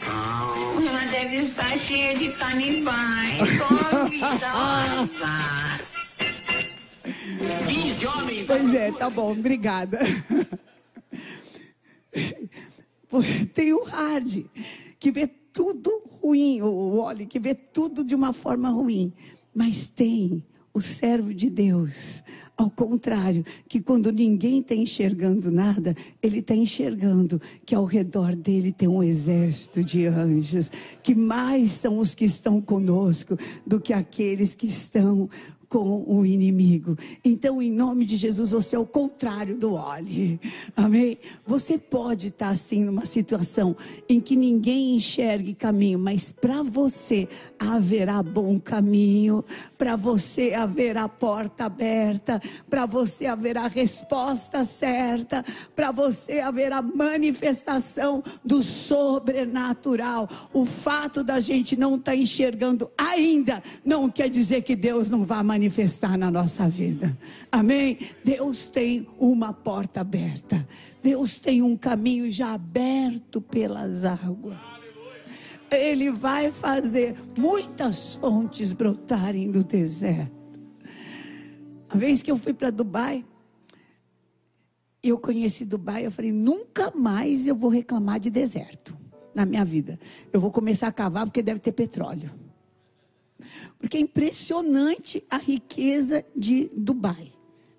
Ela 0.00 1.04
deve 1.10 1.36
estar 1.48 1.78
cheia 1.78 2.18
de 2.18 2.32
canibais. 2.32 3.48
Só 3.56 4.08
vida 4.08 4.50
azar. 4.50 5.80
Pois 8.46 8.74
é, 8.74 8.90
tá 8.90 9.08
bom, 9.08 9.32
obrigada. 9.32 10.00
Tem 13.54 13.72
o 13.72 13.84
Hard, 13.84 14.46
que 14.98 15.12
vê 15.12 15.28
tudo 15.28 15.90
ruim, 16.20 16.60
o 16.60 17.02
Wally, 17.02 17.26
que 17.26 17.38
vê 17.38 17.54
tudo 17.54 18.04
de 18.04 18.16
uma 18.16 18.32
forma 18.32 18.68
ruim. 18.68 19.12
Mas 19.54 19.88
tem 19.90 20.44
o 20.74 20.80
servo 20.80 21.34
de 21.34 21.50
Deus. 21.50 22.22
Ao 22.56 22.70
contrário, 22.70 23.44
que 23.68 23.80
quando 23.80 24.12
ninguém 24.12 24.60
está 24.60 24.74
enxergando 24.74 25.50
nada, 25.50 25.96
ele 26.22 26.38
está 26.38 26.54
enxergando 26.54 27.40
que 27.64 27.74
ao 27.74 27.84
redor 27.84 28.36
dele 28.36 28.72
tem 28.72 28.88
um 28.88 29.02
exército 29.02 29.84
de 29.84 30.06
anjos, 30.06 30.70
que 31.02 31.14
mais 31.14 31.72
são 31.72 31.98
os 31.98 32.14
que 32.14 32.24
estão 32.24 32.60
conosco 32.60 33.36
do 33.66 33.80
que 33.80 33.92
aqueles 33.92 34.54
que 34.54 34.66
estão 34.66 35.28
com 35.72 36.04
o 36.06 36.26
inimigo. 36.26 36.98
Então, 37.24 37.62
em 37.62 37.72
nome 37.72 38.04
de 38.04 38.14
Jesus, 38.14 38.50
você 38.50 38.76
é 38.76 38.78
o 38.78 38.84
contrário 38.84 39.56
do 39.56 39.72
olhe. 39.72 40.38
Amém? 40.76 41.16
Você 41.46 41.78
pode 41.78 42.26
estar 42.26 42.50
assim 42.50 42.84
numa 42.84 43.06
situação 43.06 43.74
em 44.06 44.20
que 44.20 44.36
ninguém 44.36 44.96
enxergue 44.96 45.54
caminho, 45.54 45.98
mas 45.98 46.30
para 46.30 46.62
você 46.62 47.26
haverá 47.58 48.22
bom 48.22 48.60
caminho, 48.60 49.42
para 49.78 49.96
você 49.96 50.52
haverá 50.52 51.08
porta 51.08 51.64
aberta, 51.64 52.38
para 52.68 52.84
você 52.84 53.24
haverá 53.24 53.66
resposta 53.66 54.66
certa, 54.66 55.42
para 55.74 55.90
você 55.90 56.40
haverá 56.40 56.82
manifestação 56.82 58.22
do 58.44 58.62
sobrenatural. 58.62 60.28
O 60.52 60.66
fato 60.66 61.24
da 61.24 61.40
gente 61.40 61.78
não 61.78 61.94
estar 61.94 62.12
tá 62.12 62.16
enxergando 62.16 62.90
ainda 62.98 63.62
não 63.82 64.10
quer 64.10 64.28
dizer 64.28 64.60
que 64.60 64.76
Deus 64.76 65.08
não 65.08 65.24
vai 65.24 65.42
manifestar 65.42 65.61
manifestar 65.62 66.18
na 66.18 66.28
nossa 66.28 66.68
vida. 66.68 67.16
Amém? 67.50 67.96
Deus 68.24 68.66
tem 68.66 69.06
uma 69.16 69.52
porta 69.52 70.00
aberta. 70.00 70.66
Deus 71.00 71.38
tem 71.38 71.62
um 71.62 71.76
caminho 71.76 72.30
já 72.32 72.54
aberto 72.54 73.40
pelas 73.40 74.04
águas. 74.04 74.58
Ele 75.70 76.10
vai 76.10 76.50
fazer 76.50 77.14
muitas 77.38 78.16
fontes 78.16 78.72
brotarem 78.72 79.46
no 79.46 79.62
deserto. 79.62 80.60
A 81.88 81.96
vez 81.96 82.22
que 82.22 82.30
eu 82.30 82.36
fui 82.36 82.52
para 82.52 82.70
Dubai, 82.70 83.24
eu 85.00 85.18
conheci 85.18 85.64
Dubai, 85.64 86.04
eu 86.04 86.10
falei, 86.10 86.32
nunca 86.32 86.90
mais 86.90 87.46
eu 87.46 87.54
vou 87.54 87.70
reclamar 87.70 88.18
de 88.18 88.30
deserto 88.30 88.98
na 89.32 89.46
minha 89.46 89.64
vida. 89.64 89.98
Eu 90.32 90.40
vou 90.40 90.50
começar 90.50 90.88
a 90.88 90.92
cavar 90.92 91.24
porque 91.24 91.42
deve 91.42 91.60
ter 91.60 91.72
petróleo. 91.72 92.41
Porque 93.78 93.96
é 93.96 94.00
impressionante 94.00 95.24
a 95.30 95.36
riqueza 95.36 96.24
de 96.34 96.70
Dubai. 96.76 97.32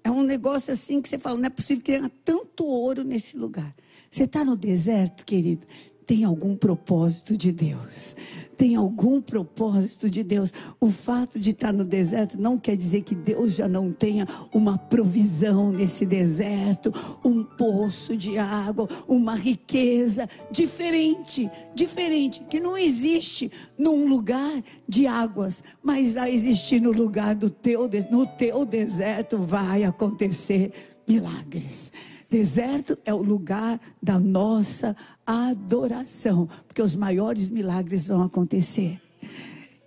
É 0.04 0.12
um 0.12 0.24
negócio 0.24 0.74
assim 0.74 1.02
que 1.02 1.08
você 1.08 1.18
fala, 1.18 1.38
não 1.38 1.46
é 1.46 1.50
possível 1.50 1.84
que 1.84 1.92
tenha 1.92 2.12
tanto 2.26 2.66
ouro 2.66 3.04
nesse 3.04 3.38
lugar. 3.38 3.74
Você 4.12 4.24
está 4.24 4.44
no 4.44 4.58
deserto, 4.58 5.26
querido 5.26 5.66
tem 6.06 6.24
algum 6.24 6.56
propósito 6.56 7.38
de 7.38 7.52
Deus. 7.52 8.16
Tem 8.58 8.76
algum 8.76 9.20
propósito 9.20 10.10
de 10.10 10.24
Deus. 10.24 10.52
O 10.80 10.90
fato 10.90 11.40
de 11.40 11.50
estar 11.50 11.74
no 11.74 11.84
deserto 11.84 12.40
não 12.40 12.58
quer 12.58 12.78
dizer 12.78 13.02
que 13.02 13.16
Deus 13.16 13.54
já 13.54 13.68
não 13.68 13.92
tenha 13.92 14.28
uma 14.54 14.78
provisão 14.78 15.72
nesse 15.72 16.06
deserto, 16.06 16.94
um 17.24 17.44
poço 17.44 18.16
de 18.16 18.38
água, 18.38 18.88
uma 19.08 19.36
riqueza 19.36 20.28
diferente, 20.52 21.50
diferente, 21.74 22.44
que 22.50 22.60
não 22.60 22.78
existe 22.78 23.52
num 23.78 24.08
lugar 24.08 24.62
de 24.88 25.08
águas, 25.08 25.64
mas 25.82 26.14
vai 26.14 26.34
existir 26.34 26.80
no 26.80 26.92
lugar 26.92 27.36
do 27.36 27.50
teu, 27.50 27.90
no 28.12 28.26
teu 28.26 28.66
deserto 28.66 29.38
vai 29.38 29.84
acontecer 29.84 30.72
milagres. 31.08 31.92
Deserto 32.34 32.98
é 33.06 33.14
o 33.14 33.22
lugar 33.22 33.80
da 34.02 34.20
nossa 34.20 34.98
adoração, 35.24 36.48
porque 36.68 36.82
os 36.82 36.96
maiores 36.96 37.48
milagres 37.48 38.08
vão 38.08 38.24
acontecer. 38.24 39.00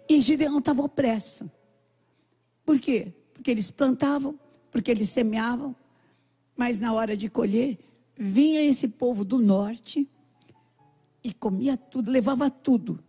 E 0.09 0.23
Gideão 0.23 0.61
estava 0.61 0.81
opresso. 0.81 1.51
Por 2.65 2.79
quê? 2.79 3.13
Porque 3.35 3.51
eles 3.51 3.73
plantavam, 3.73 4.39
porque 4.71 4.93
eles 4.93 5.09
semeavam, 5.09 5.75
mas 6.57 6.79
na 6.79 6.93
hora 6.93 7.17
de 7.17 7.29
colher, 7.29 7.81
vinha 8.17 8.63
esse 8.63 8.87
povo 8.87 9.25
do 9.25 9.39
norte 9.39 10.09
e 11.25 11.33
comia 11.33 11.77
tudo, 11.77 12.13
levava 12.13 12.49
tudo. 12.49 13.03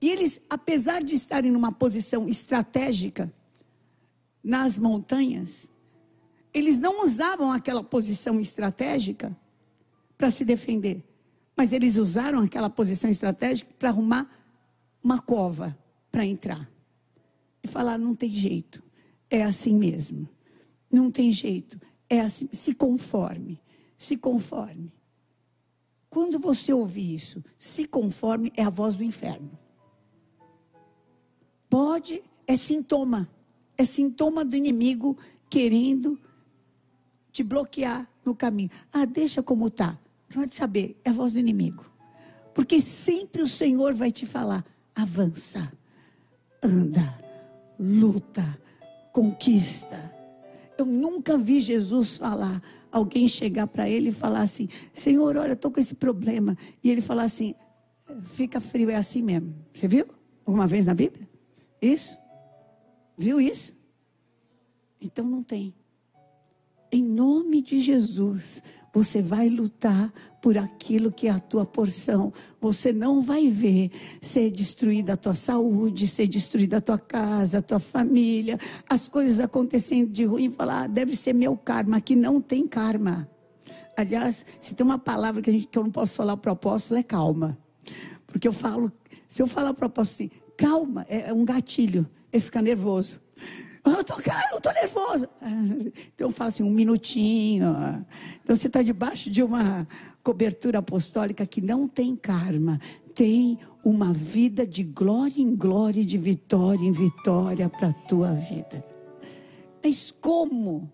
E 0.00 0.08
eles, 0.08 0.40
apesar 0.48 1.04
de 1.04 1.14
estarem 1.14 1.52
numa 1.52 1.72
posição 1.72 2.26
estratégica 2.26 3.30
nas 4.42 4.78
montanhas, 4.78 5.70
eles 6.56 6.78
não 6.78 7.04
usavam 7.04 7.52
aquela 7.52 7.84
posição 7.84 8.40
estratégica 8.40 9.36
para 10.16 10.30
se 10.30 10.42
defender, 10.42 11.04
mas 11.54 11.70
eles 11.70 11.98
usaram 11.98 12.40
aquela 12.40 12.70
posição 12.70 13.10
estratégica 13.10 13.70
para 13.78 13.90
arrumar 13.90 14.26
uma 15.04 15.20
cova 15.20 15.76
para 16.10 16.24
entrar. 16.24 16.66
E 17.62 17.68
falar: 17.68 17.98
não 17.98 18.14
tem 18.14 18.34
jeito, 18.34 18.82
é 19.28 19.42
assim 19.42 19.76
mesmo. 19.76 20.26
Não 20.90 21.10
tem 21.10 21.30
jeito, 21.30 21.78
é 22.08 22.20
assim. 22.20 22.48
Se 22.50 22.72
conforme, 22.72 23.60
se 23.98 24.16
conforme. 24.16 24.90
Quando 26.08 26.38
você 26.38 26.72
ouvir 26.72 27.14
isso, 27.14 27.44
se 27.58 27.86
conforme 27.86 28.50
é 28.56 28.62
a 28.62 28.70
voz 28.70 28.96
do 28.96 29.04
inferno. 29.04 29.50
Pode, 31.68 32.22
é 32.46 32.56
sintoma, 32.56 33.28
é 33.76 33.84
sintoma 33.84 34.42
do 34.42 34.56
inimigo 34.56 35.18
querendo 35.50 36.18
te 37.36 37.42
bloquear 37.42 38.08
no 38.24 38.34
caminho. 38.34 38.70
Ah, 38.90 39.04
deixa 39.04 39.42
como 39.42 39.66
está. 39.66 39.98
Pode 40.32 40.54
saber, 40.54 40.98
é 41.04 41.10
a 41.10 41.12
voz 41.12 41.34
do 41.34 41.38
inimigo. 41.38 41.84
Porque 42.54 42.80
sempre 42.80 43.42
o 43.42 43.48
Senhor 43.48 43.92
vai 43.92 44.10
te 44.10 44.24
falar: 44.24 44.64
avança, 44.94 45.70
anda, 46.62 47.20
luta, 47.78 48.42
conquista. 49.12 50.14
Eu 50.78 50.86
nunca 50.86 51.36
vi 51.36 51.60
Jesus 51.60 52.16
falar, 52.16 52.62
alguém 52.90 53.28
chegar 53.28 53.66
para 53.66 53.88
ele 53.88 54.08
e 54.08 54.12
falar 54.12 54.40
assim: 54.40 54.66
Senhor, 54.94 55.36
olha, 55.36 55.52
estou 55.52 55.70
com 55.70 55.78
esse 55.78 55.94
problema. 55.94 56.56
E 56.82 56.90
ele 56.90 57.02
falar 57.02 57.24
assim: 57.24 57.54
fica 58.24 58.62
frio, 58.62 58.88
é 58.88 58.96
assim 58.96 59.22
mesmo. 59.22 59.54
Você 59.74 59.86
viu? 59.86 60.06
Uma 60.46 60.66
vez 60.66 60.86
na 60.86 60.94
Bíblia? 60.94 61.28
Isso? 61.82 62.16
Viu 63.18 63.38
isso? 63.38 63.74
Então 64.98 65.26
não 65.26 65.42
tem. 65.42 65.74
Em 66.96 67.02
nome 67.02 67.60
de 67.60 67.78
Jesus, 67.78 68.62
você 68.90 69.20
vai 69.20 69.50
lutar 69.50 70.10
por 70.40 70.56
aquilo 70.56 71.12
que 71.12 71.28
é 71.28 71.30
a 71.30 71.38
tua 71.38 71.66
porção. 71.66 72.32
Você 72.58 72.90
não 72.90 73.20
vai 73.20 73.50
ver 73.50 73.90
ser 74.22 74.50
destruída 74.50 75.12
a 75.12 75.16
tua 75.18 75.34
saúde, 75.34 76.08
ser 76.08 76.26
destruída 76.26 76.78
a 76.78 76.80
tua 76.80 76.98
casa, 76.98 77.58
a 77.58 77.60
tua 77.60 77.78
família, 77.78 78.58
as 78.88 79.08
coisas 79.08 79.40
acontecendo 79.40 80.10
de 80.10 80.24
ruim, 80.24 80.50
falar, 80.50 80.84
ah, 80.84 80.86
deve 80.86 81.14
ser 81.14 81.34
meu 81.34 81.54
karma, 81.54 82.00
que 82.00 82.16
não 82.16 82.40
tem 82.40 82.66
karma. 82.66 83.28
Aliás, 83.94 84.46
se 84.58 84.74
tem 84.74 84.82
uma 84.82 84.98
palavra 84.98 85.42
que, 85.42 85.52
gente, 85.52 85.66
que 85.66 85.78
eu 85.78 85.82
não 85.82 85.90
posso 85.90 86.16
falar 86.16 86.32
o 86.32 86.50
apóstolo, 86.50 86.98
é 86.98 87.02
calma. 87.02 87.58
Porque 88.26 88.48
eu 88.48 88.54
falo, 88.54 88.90
se 89.28 89.42
eu 89.42 89.46
falar 89.46 89.68
o 89.68 89.72
apóstolo 89.72 90.00
assim, 90.00 90.30
calma, 90.56 91.04
é 91.10 91.30
um 91.30 91.44
gatilho, 91.44 92.08
ele 92.32 92.42
fica 92.42 92.62
nervoso. 92.62 93.20
Eu 93.96 94.02
tô, 94.02 94.14
eu 94.52 94.60
tô 94.60 94.72
nervoso. 94.72 95.28
Então 96.14 96.30
fala 96.30 96.48
assim, 96.48 96.62
um 96.62 96.70
minutinho. 96.70 97.74
Então 98.42 98.56
você 98.56 98.66
está 98.66 98.82
debaixo 98.82 99.30
de 99.30 99.42
uma 99.42 99.86
cobertura 100.22 100.78
apostólica 100.80 101.46
que 101.46 101.60
não 101.60 101.86
tem 101.86 102.16
karma. 102.16 102.80
Tem 103.14 103.58
uma 103.84 104.12
vida 104.12 104.66
de 104.66 104.82
glória 104.82 105.40
em 105.40 105.54
glória, 105.54 106.04
de 106.04 106.18
vitória 106.18 106.84
em 106.84 106.90
vitória 106.90 107.68
para 107.68 107.90
a 107.90 107.92
tua 107.92 108.32
vida. 108.32 108.84
Mas 109.82 110.10
como? 110.10 110.90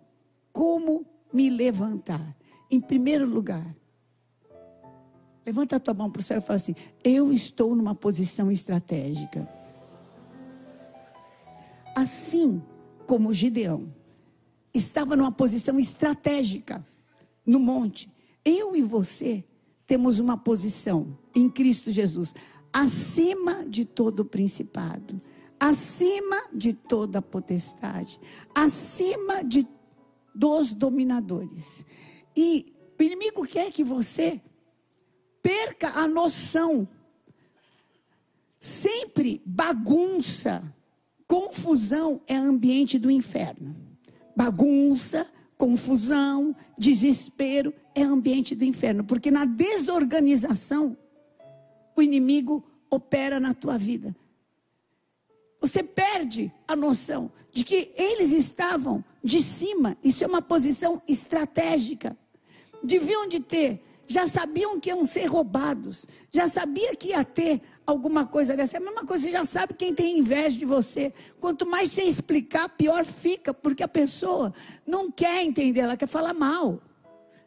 Como 0.52 1.06
me 1.32 1.48
levantar? 1.48 2.36
Em 2.70 2.80
primeiro 2.80 3.26
lugar, 3.26 3.74
levanta 5.46 5.76
a 5.76 5.80
tua 5.80 5.94
mão 5.94 6.10
para 6.10 6.20
o 6.20 6.22
céu 6.22 6.38
e 6.38 6.42
fala 6.42 6.56
assim: 6.56 6.74
Eu 7.02 7.32
estou 7.32 7.74
numa 7.74 7.94
posição 7.94 8.50
estratégica. 8.50 9.48
Assim 11.94 12.62
como 13.06 13.32
Gideão, 13.32 13.92
estava 14.72 15.16
numa 15.16 15.32
posição 15.32 15.78
estratégica 15.78 16.86
no 17.44 17.60
monte. 17.60 18.10
Eu 18.44 18.74
e 18.74 18.82
você 18.82 19.44
temos 19.86 20.18
uma 20.18 20.36
posição 20.36 21.18
em 21.34 21.48
Cristo 21.48 21.90
Jesus 21.90 22.34
acima 22.72 23.66
de 23.66 23.84
todo 23.84 24.24
principado, 24.24 25.20
acima 25.60 26.48
de 26.52 26.72
toda 26.72 27.20
potestade, 27.20 28.18
acima 28.54 29.44
de 29.44 29.68
dos 30.34 30.72
dominadores. 30.72 31.84
E 32.34 32.72
o 32.98 33.02
inimigo 33.02 33.46
quer 33.46 33.70
que 33.70 33.84
você 33.84 34.40
perca 35.42 35.90
a 36.00 36.08
noção. 36.08 36.88
Sempre 38.58 39.42
bagunça 39.44 40.74
Confusão 41.32 42.20
é 42.26 42.36
ambiente 42.36 42.98
do 42.98 43.10
inferno. 43.10 43.74
Bagunça, 44.36 45.26
confusão, 45.56 46.54
desespero 46.76 47.72
é 47.94 48.02
ambiente 48.02 48.54
do 48.54 48.66
inferno, 48.66 49.02
porque 49.02 49.30
na 49.30 49.46
desorganização 49.46 50.94
o 51.96 52.02
inimigo 52.02 52.62
opera 52.90 53.40
na 53.40 53.54
tua 53.54 53.78
vida. 53.78 54.14
Você 55.58 55.82
perde 55.82 56.52
a 56.68 56.76
noção 56.76 57.32
de 57.50 57.64
que 57.64 57.94
eles 57.96 58.30
estavam 58.30 59.02
de 59.24 59.40
cima, 59.40 59.96
isso 60.04 60.24
é 60.24 60.26
uma 60.26 60.42
posição 60.42 61.00
estratégica. 61.08 62.14
Deviam 62.84 63.26
de 63.26 63.40
ter, 63.40 63.82
já 64.06 64.26
sabiam 64.26 64.78
que 64.78 64.90
iam 64.90 65.06
ser 65.06 65.24
roubados, 65.24 66.06
já 66.30 66.46
sabia 66.46 66.94
que 66.94 67.08
ia 67.08 67.24
ter 67.24 67.62
alguma 67.86 68.26
coisa 68.26 68.56
dessa. 68.56 68.76
É 68.76 68.80
a 68.80 68.82
mesma 68.82 69.04
coisa, 69.04 69.24
você 69.24 69.32
já 69.32 69.44
sabe 69.44 69.74
quem 69.74 69.94
tem 69.94 70.18
inveja 70.18 70.56
de 70.56 70.64
você. 70.64 71.12
Quanto 71.40 71.66
mais 71.66 71.90
você 71.90 72.02
explicar, 72.02 72.68
pior 72.70 73.04
fica, 73.04 73.52
porque 73.52 73.82
a 73.82 73.88
pessoa 73.88 74.52
não 74.86 75.10
quer 75.10 75.42
entender, 75.42 75.80
ela 75.80 75.96
quer 75.96 76.08
falar 76.08 76.34
mal. 76.34 76.80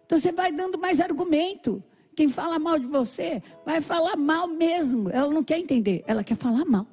Então 0.05 0.17
você 0.17 0.31
vai 0.31 0.51
dando 0.51 0.77
mais 0.77 0.99
argumento. 0.99 1.83
Quem 2.15 2.29
fala 2.29 2.57
mal 2.57 2.79
de 2.79 2.87
você 2.87 3.43
vai 3.65 3.81
falar 3.81 4.15
mal 4.15 4.47
mesmo. 4.47 5.09
Ela 5.09 5.33
não 5.33 5.43
quer 5.43 5.59
entender, 5.59 6.03
ela 6.07 6.23
quer 6.23 6.37
falar 6.37 6.63
mal. 6.65 6.87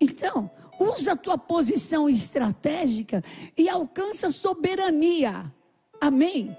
Então, 0.00 0.50
usa 0.78 1.12
a 1.12 1.16
tua 1.16 1.36
posição 1.38 2.08
estratégica 2.08 3.22
e 3.56 3.68
alcança 3.68 4.30
soberania. 4.30 5.52
Amém? 6.00 6.56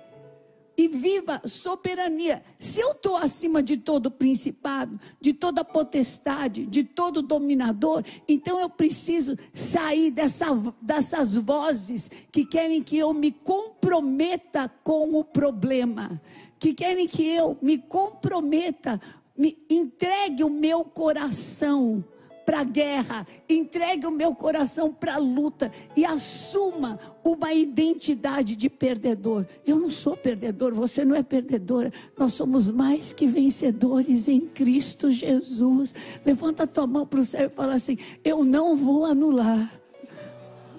E 0.77 0.87
viva 0.87 1.41
soberania. 1.45 2.43
Se 2.59 2.79
eu 2.79 2.91
estou 2.91 3.17
acima 3.17 3.61
de 3.61 3.77
todo 3.77 4.09
principado, 4.09 4.99
de 5.19 5.33
toda 5.33 5.63
potestade, 5.63 6.65
de 6.65 6.83
todo 6.83 7.21
dominador, 7.21 8.03
então 8.27 8.59
eu 8.59 8.69
preciso 8.69 9.35
sair 9.53 10.11
dessa, 10.11 10.47
dessas 10.81 11.35
vozes 11.35 12.09
que 12.31 12.45
querem 12.45 12.81
que 12.81 12.97
eu 12.97 13.13
me 13.13 13.31
comprometa 13.31 14.69
com 14.83 15.15
o 15.15 15.23
problema, 15.23 16.21
que 16.59 16.73
querem 16.73 17.07
que 17.07 17.27
eu 17.27 17.57
me 17.61 17.77
comprometa, 17.77 18.99
me 19.37 19.57
entregue 19.69 20.43
o 20.43 20.49
meu 20.49 20.83
coração 20.83 22.03
para 22.45 22.61
a 22.61 22.63
guerra, 22.63 23.25
entregue 23.49 24.05
o 24.05 24.11
meu 24.11 24.35
coração 24.35 24.93
para 24.93 25.15
a 25.15 25.17
luta 25.17 25.71
e 25.95 26.05
assuma 26.05 26.99
uma 27.23 27.53
identidade 27.53 28.55
de 28.55 28.69
perdedor. 28.69 29.45
Eu 29.65 29.79
não 29.79 29.89
sou 29.89 30.15
perdedor, 30.15 30.73
você 30.73 31.03
não 31.03 31.15
é 31.15 31.23
perdedora. 31.23 31.91
Nós 32.17 32.33
somos 32.33 32.69
mais 32.69 33.13
que 33.13 33.27
vencedores 33.27 34.27
em 34.27 34.41
Cristo 34.41 35.11
Jesus. 35.11 36.19
Levanta 36.25 36.63
a 36.63 36.67
tua 36.67 36.87
mão 36.87 37.05
para 37.05 37.19
o 37.19 37.25
céu 37.25 37.47
e 37.47 37.49
fala 37.49 37.75
assim: 37.75 37.97
Eu 38.23 38.43
não 38.43 38.75
vou 38.75 39.05
anular 39.05 39.81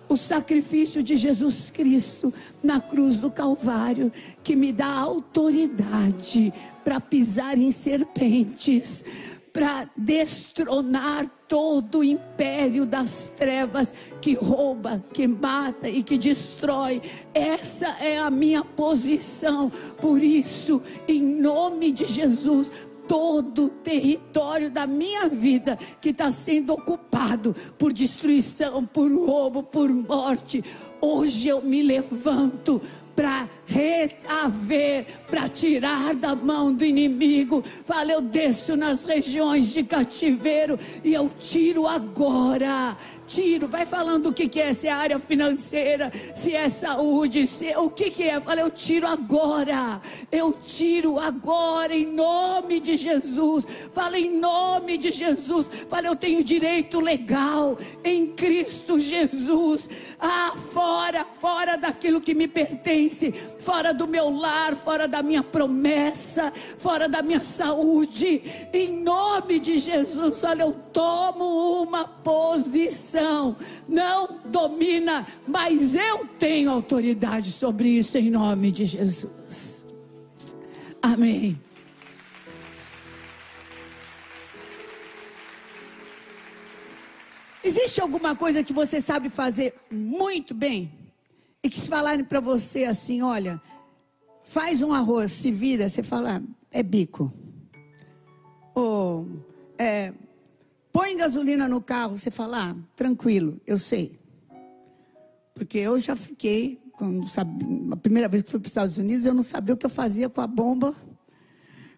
o 0.09 0.16
sacrifício 0.16 1.03
de 1.03 1.16
Jesus 1.16 1.70
Cristo 1.70 2.33
na 2.62 2.81
cruz 2.81 3.16
do 3.16 3.31
Calvário, 3.31 4.12
que 4.42 4.55
me 4.55 4.72
dá 4.72 4.87
autoridade 4.87 6.53
para 6.85 7.00
pisar 7.00 7.57
em 7.59 7.70
serpentes 7.70 9.40
para 9.55 9.88
destronar 9.96 11.31
todo 11.54 11.98
o 11.98 12.04
império 12.04 12.84
das 12.84 13.30
trevas 13.30 13.94
que 14.20 14.34
rouba, 14.34 15.04
que 15.12 15.28
mata 15.28 15.88
e 15.88 16.02
que 16.02 16.18
destrói. 16.18 17.00
Essa 17.32 17.86
é 18.04 18.18
a 18.18 18.28
minha 18.28 18.64
posição. 18.64 19.70
Por 20.00 20.20
isso, 20.20 20.82
em 21.06 21.22
nome 21.22 21.92
de 21.92 22.06
Jesus, 22.06 22.88
todo 23.06 23.66
o 23.66 23.68
território 23.68 24.68
da 24.68 24.84
minha 24.84 25.28
vida 25.28 25.78
que 26.00 26.08
está 26.08 26.32
sendo 26.32 26.72
ocupado 26.72 27.54
por 27.78 27.92
destruição, 27.92 28.84
por 28.84 29.08
roubo, 29.12 29.62
por 29.62 29.88
morte. 29.90 30.64
Hoje 31.00 31.46
eu 31.46 31.62
me 31.62 31.82
levanto 31.82 32.80
para 33.14 33.48
reaver, 33.66 35.07
para 35.31 35.48
tirar 35.48 36.14
da 36.14 36.35
mão 36.35 36.72
do 36.72 36.85
inimigo. 36.85 37.62
Fala, 37.85 38.12
eu 38.12 38.20
desço 38.20 38.77
nas 38.77 39.05
regiões 39.05 39.72
de 39.72 39.83
cativeiro 39.83 40.79
e 41.03 41.14
eu 41.14 41.29
tiro 41.29 41.87
agora. 41.87 42.96
Tiro, 43.27 43.66
vai 43.68 43.87
falando 43.87 44.27
o 44.27 44.33
que, 44.33 44.48
que 44.48 44.61
é, 44.61 44.72
se 44.72 44.87
é 44.87 44.92
área 44.92 45.18
financeira, 45.18 46.12
se 46.35 46.55
é 46.55 46.68
saúde, 46.68 47.46
se 47.46 47.68
é, 47.68 47.79
o 47.79 47.88
que, 47.88 48.11
que 48.11 48.24
é. 48.24 48.40
Fala, 48.40 48.61
eu 48.61 48.70
tiro 48.70 49.07
agora. 49.07 50.00
Eu 50.31 50.53
tiro 50.53 51.18
agora 51.18 51.94
em 51.94 52.07
nome 52.07 52.81
de 52.81 52.96
Jesus. 52.96 53.66
Fala 53.94 54.18
em 54.18 54.31
nome 54.38 54.98
de 54.98 55.11
Jesus. 55.11 55.68
Fala, 55.88 56.09
eu 56.09 56.16
tenho 56.16 56.44
direito 56.44 57.00
legal 57.00 57.79
em 58.05 58.27
Cristo 58.27 58.98
Jesus. 58.98 59.88
Ah, 60.20 60.53
fora, 60.72 61.27
fora 61.40 61.77
daquilo 61.77 62.20
que 62.20 62.35
me 62.35 62.46
pertence, 62.46 63.03
fora 63.58 63.92
do 63.92 64.06
meu 64.06 64.30
lar, 64.30 64.76
fora 64.76 65.06
da 65.08 65.22
minha 65.22 65.42
promessa, 65.42 66.52
fora 66.52 67.08
da 67.08 67.22
minha 67.22 67.40
saúde. 67.40 68.42
Em 68.72 69.02
nome 69.02 69.58
de 69.58 69.78
Jesus, 69.78 70.42
olha, 70.44 70.62
eu 70.62 70.72
tomo 70.92 71.82
uma 71.82 72.04
posição. 72.04 73.56
Não 73.88 74.40
domina, 74.44 75.26
mas 75.46 75.94
eu 75.94 76.26
tenho 76.38 76.70
autoridade 76.70 77.52
sobre 77.52 77.88
isso 77.88 78.18
em 78.18 78.30
nome 78.30 78.70
de 78.70 78.84
Jesus. 78.84 79.86
Amém. 81.02 81.60
Existe 87.62 87.98
alguma 88.00 88.36
coisa 88.36 88.62
que 88.62 88.74
você 88.74 89.00
sabe 89.00 89.30
fazer 89.30 89.74
muito 89.90 90.54
bem? 90.54 91.03
E 91.64 91.70
que 91.70 91.81
se 91.81 91.88
falarem 91.88 92.27
para 92.27 92.40
você 92.40 92.85
assim, 92.85 93.22
olha, 93.22 93.59
faz 94.44 94.83
um 94.83 94.92
arroz, 94.92 95.33
se 95.33 95.50
vira, 95.50 95.88
você 95.88 96.03
fala, 96.03 96.42
é 96.70 96.83
bico. 96.83 97.33
Ou 98.74 99.27
é, 99.79 100.12
põe 100.92 101.16
gasolina 101.16 101.66
no 101.66 101.81
carro, 101.81 102.18
você 102.18 102.31
fala, 102.31 102.70
ah, 102.70 102.77
tranquilo, 102.94 103.59
eu 103.66 103.79
sei. 103.79 104.20
Porque 105.55 105.79
eu 105.79 105.98
já 105.98 106.14
fiquei, 106.14 106.79
quando 106.92 107.27
sabe, 107.27 107.64
a 107.90 107.96
primeira 107.96 108.29
vez 108.29 108.42
que 108.42 108.50
fui 108.50 108.61
para 108.61 108.66
os 108.66 108.70
Estados 108.70 108.98
Unidos, 108.98 109.24
eu 109.24 109.33
não 109.33 109.42
sabia 109.42 109.74
o 109.74 109.79
que 109.79 109.87
eu 109.87 109.90
fazia 109.90 110.29
com 110.29 110.42
a 110.42 110.46
bomba. 110.46 110.94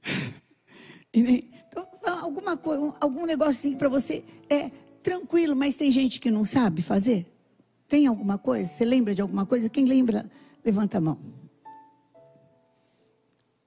Nem- 1.12 1.50
então, 1.68 1.88
alguma 2.20 2.56
coisa, 2.56 2.94
algum 3.00 3.26
negocinho 3.26 3.76
para 3.76 3.88
você 3.88 4.22
é 4.48 4.70
tranquilo, 5.02 5.56
mas 5.56 5.74
tem 5.74 5.90
gente 5.90 6.20
que 6.20 6.30
não 6.30 6.44
sabe 6.44 6.82
fazer? 6.82 7.26
Tem 7.88 8.06
alguma 8.06 8.38
coisa? 8.38 8.70
Você 8.70 8.84
lembra 8.84 9.14
de 9.14 9.22
alguma 9.22 9.46
coisa? 9.46 9.68
Quem 9.68 9.84
lembra, 9.84 10.30
levanta 10.64 10.98
a 10.98 11.00
mão. 11.00 11.18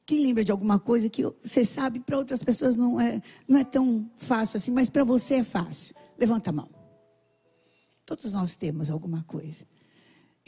Quem 0.06 0.22
lembra 0.22 0.44
de 0.44 0.52
alguma 0.52 0.80
coisa 0.80 1.10
que 1.10 1.24
você 1.44 1.64
sabe 1.64 2.00
para 2.00 2.18
outras 2.18 2.44
pessoas 2.44 2.76
não 2.76 3.00
é, 3.00 3.22
não 3.48 3.60
é 3.60 3.64
tão 3.64 4.10
fácil 4.16 4.58
assim, 4.58 4.72
mas 4.72 4.90
para 4.90 5.04
você 5.04 5.36
é 5.36 5.44
fácil? 5.44 5.96
Levanta 6.18 6.50
a 6.50 6.54
mão. 6.54 6.70
Todos 8.06 8.32
nós 8.32 8.56
temos 8.56 8.90
alguma 8.90 9.24
coisa. 9.24 9.66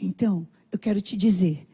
Então, 0.00 0.48
eu 0.72 0.78
quero 0.78 1.00
te 1.00 1.16
dizer 1.16 1.68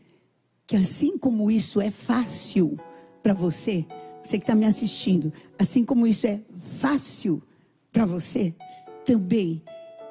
que 0.66 0.76
assim 0.76 1.16
como 1.16 1.50
isso 1.50 1.80
é 1.80 1.90
fácil 1.90 2.78
para 3.22 3.32
você, 3.32 3.86
você 4.22 4.36
que 4.36 4.44
está 4.44 4.54
me 4.54 4.66
assistindo, 4.66 5.32
assim 5.58 5.82
como 5.82 6.06
isso 6.06 6.26
é 6.26 6.42
fácil 6.76 7.42
para 7.90 8.04
você, 8.04 8.54
também 9.06 9.62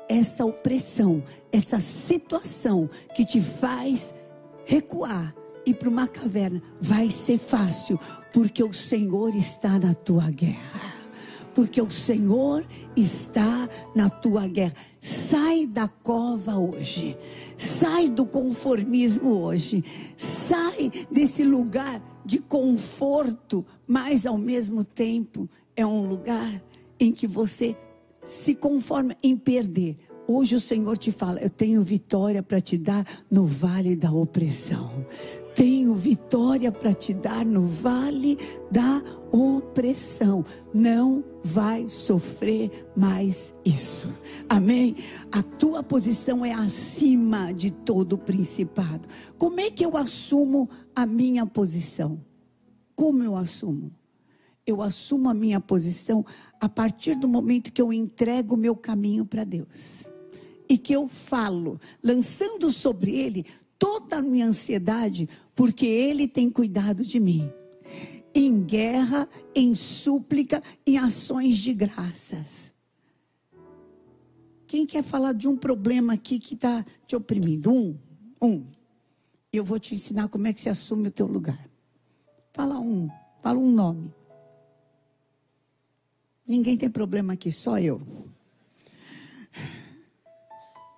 essa 0.10 0.46
opressão, 0.46 1.24
essa 1.52 1.80
situação 1.80 2.89
que 3.15 3.26
te 3.26 3.41
faz 3.41 4.13
recuar 4.65 5.36
e 5.65 5.74
para 5.74 5.89
uma 5.89 6.08
caverna 6.08 6.62
vai 6.80 7.12
ser 7.12 7.38
fácil, 7.38 8.00
porque 8.32 8.63
o 8.63 8.74
Senhor 8.74 9.36
está 9.36 9.78
na 9.78 9.93
tua 9.93 10.32
guerra. 10.32 10.96
Porque 11.54 11.82
o 11.82 11.89
Senhor 11.89 12.65
está 12.96 13.67
na 13.96 14.10
tua 14.10 14.48
guerra. 14.48 14.76
Sai 15.02 15.65
da 15.65 15.88
cova 15.88 16.56
hoje, 16.56 17.17
sai 17.58 18.10
do 18.10 18.28
conformismo 18.28 19.32
hoje, 19.32 19.84
sai 20.15 20.91
desse 21.12 21.43
lugar 21.43 22.00
de 22.24 22.39
conforto, 22.39 23.65
mas 23.88 24.26
ao 24.26 24.38
mesmo 24.38 24.84
tempo 24.84 25.50
é 25.76 25.86
um 25.86 26.08
lugar 26.08 26.63
em 27.00 27.12
que 27.12 27.28
você 27.28 27.76
se 28.28 28.56
conforma 28.56 29.16
em 29.24 29.36
perder. 29.36 29.98
Hoje 30.28 30.56
o 30.56 30.60
Senhor 30.60 30.98
te 30.98 31.12
fala: 31.12 31.40
Eu 31.40 31.50
tenho 31.50 31.82
vitória 31.82 32.44
para 32.44 32.60
te 32.60 32.78
dar 32.78 33.06
no 33.32 33.46
vale 33.46 33.96
da 33.96 34.12
opressão. 34.12 35.06
Tenho 35.56 35.96
vitória 35.96 36.72
para 36.72 36.94
te 36.94 37.16
dar 37.16 37.44
no 37.44 37.63
vale 37.63 38.38
da 38.70 39.02
opressão. 39.32 40.46
Não 40.72 41.24
vai 41.44 41.90
sofrer 41.90 42.92
mais 42.96 43.56
isso. 43.66 44.13
Amém? 44.48 44.96
A 45.32 45.42
tua 45.42 45.82
posição 45.82 46.46
é 46.46 46.52
acima 46.52 47.52
de 47.54 47.72
todo 47.72 48.20
principado. 48.20 49.08
Como 49.38 49.60
é 49.60 49.72
que 49.72 49.84
eu 49.84 49.98
assumo 49.98 50.70
a 50.96 51.08
minha 51.08 51.46
posição? 51.46 52.24
Como 52.94 53.24
eu 53.24 53.36
assumo? 53.36 53.92
Eu 54.68 54.82
assumo 54.82 55.30
a 55.30 55.34
minha 55.34 55.62
posição 55.62 56.26
a 56.60 56.68
partir 56.68 57.16
do 57.16 57.26
momento 57.26 57.72
que 57.72 57.82
eu 57.82 57.94
entrego 57.94 58.56
o 58.56 58.58
meu 58.58 58.76
caminho 58.76 59.26
para 59.26 59.46
Deus. 59.46 60.10
E 60.68 60.78
que 60.78 60.92
eu 60.92 61.08
falo, 61.08 61.80
lançando 62.04 62.70
sobre 62.70 63.16
Ele 63.16 63.46
toda 63.80 64.18
a 64.18 64.22
minha 64.22 64.46
ansiedade, 64.46 65.30
porque 65.56 65.86
Ele 65.86 66.28
tem 66.28 66.50
cuidado 66.50 67.06
de 67.06 67.18
mim. 67.18 67.50
Em 68.36 68.62
guerra, 68.62 69.30
em 69.56 69.74
súplica, 69.74 70.62
em 70.86 70.98
ações 70.98 71.56
de 71.56 71.74
graças. 71.74 72.76
Quem 74.68 74.86
quer 74.86 75.02
falar 75.02 75.32
de 75.32 75.48
um 75.48 75.56
problema 75.56 76.12
aqui 76.12 76.40
que 76.40 76.56
está 76.56 76.86
te 77.06 77.16
oprimindo? 77.16 77.72
Um, 77.72 77.98
um. 78.42 78.66
Eu 79.54 79.64
vou 79.64 79.80
te 79.80 79.96
ensinar 79.96 80.28
como 80.28 80.46
é 80.46 80.52
que 80.52 80.60
se 80.60 80.68
assume 80.68 81.08
o 81.08 81.12
teu 81.12 81.26
lugar. 81.26 81.70
Fala 82.54 82.78
um, 82.78 83.08
fala 83.42 83.58
um 83.58 83.72
nome. 83.72 84.14
Ninguém 86.48 86.78
tem 86.78 86.90
problema 86.90 87.34
aqui, 87.34 87.52
só 87.52 87.78
eu. 87.80 88.02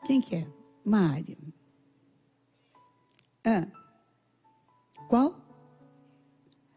Quem 0.05 0.21
que 0.21 0.35
é? 0.35 0.47
Mário. 0.83 1.37
Ah. 3.45 3.67
Qual? 5.07 5.35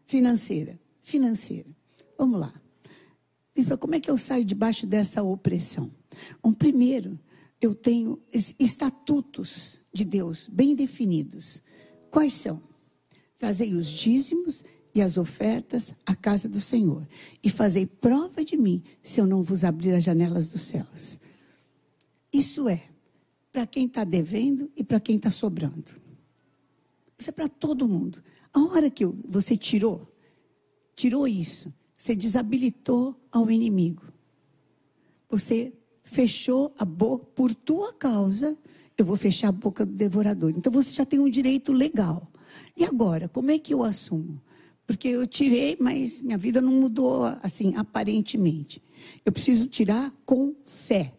Financeira. 0.05 0.79
Financeira. 1.01 1.69
Vamos 2.17 2.39
lá. 2.39 2.53
Isso, 3.55 3.77
como 3.77 3.95
é 3.95 3.99
que 3.99 4.09
eu 4.09 4.17
saio 4.17 4.43
debaixo 4.45 4.87
dessa 4.87 5.21
opressão? 5.21 5.91
Um 6.43 6.53
primeiro, 6.53 7.19
eu 7.61 7.75
tenho 7.75 8.21
es- 8.31 8.55
estatutos 8.59 9.79
de 9.93 10.03
Deus 10.03 10.47
bem 10.47 10.73
definidos. 10.75 11.61
Quais 12.09 12.33
são? 12.33 12.61
Trazei 13.37 13.73
os 13.75 13.87
dízimos 13.91 14.63
e 14.93 15.01
as 15.01 15.17
ofertas 15.17 15.93
à 16.05 16.15
casa 16.15 16.47
do 16.47 16.61
Senhor, 16.61 17.07
e 17.43 17.49
fazei 17.49 17.85
prova 17.85 18.45
de 18.45 18.55
mim, 18.55 18.83
se 19.01 19.19
eu 19.19 19.25
não 19.25 19.41
vos 19.41 19.63
abrir 19.63 19.91
as 19.91 20.03
janelas 20.03 20.49
dos 20.49 20.61
céus. 20.61 21.19
Isso 22.31 22.69
é 22.69 22.83
para 23.51 23.65
quem 23.65 23.85
está 23.85 24.03
devendo 24.03 24.71
e 24.75 24.83
para 24.83 24.99
quem 24.99 25.15
está 25.15 25.31
sobrando. 25.31 25.91
Isso 27.17 27.29
é 27.29 27.33
para 27.33 27.47
todo 27.47 27.87
mundo. 27.87 28.23
A 28.53 28.59
hora 28.59 28.89
que 28.89 29.05
você 29.05 29.57
tirou, 29.57 30.07
tirou 30.95 31.27
isso, 31.27 31.73
você 31.95 32.15
desabilitou 32.15 33.15
ao 33.31 33.49
inimigo. 33.49 34.03
Você 35.29 35.73
fechou 36.03 36.73
a 36.77 36.85
boca 36.85 37.25
por 37.33 37.53
tua 37.55 37.93
causa, 37.93 38.57
eu 38.97 39.05
vou 39.05 39.15
fechar 39.15 39.47
a 39.47 39.51
boca 39.51 39.85
do 39.85 39.93
devorador. 39.93 40.51
Então 40.51 40.71
você 40.71 40.91
já 40.91 41.05
tem 41.05 41.19
um 41.19 41.29
direito 41.29 41.71
legal. 41.71 42.31
E 42.77 42.83
agora, 42.83 43.27
como 43.27 43.49
é 43.49 43.57
que 43.57 43.73
eu 43.73 43.83
assumo? 43.83 44.41
Porque 44.85 45.07
eu 45.07 45.25
tirei, 45.25 45.77
mas 45.79 46.21
minha 46.21 46.37
vida 46.37 46.61
não 46.61 46.73
mudou 46.73 47.25
assim, 47.41 47.75
aparentemente. 47.75 48.81
Eu 49.25 49.31
preciso 49.31 49.67
tirar 49.67 50.11
com 50.25 50.55
fé 50.63 51.13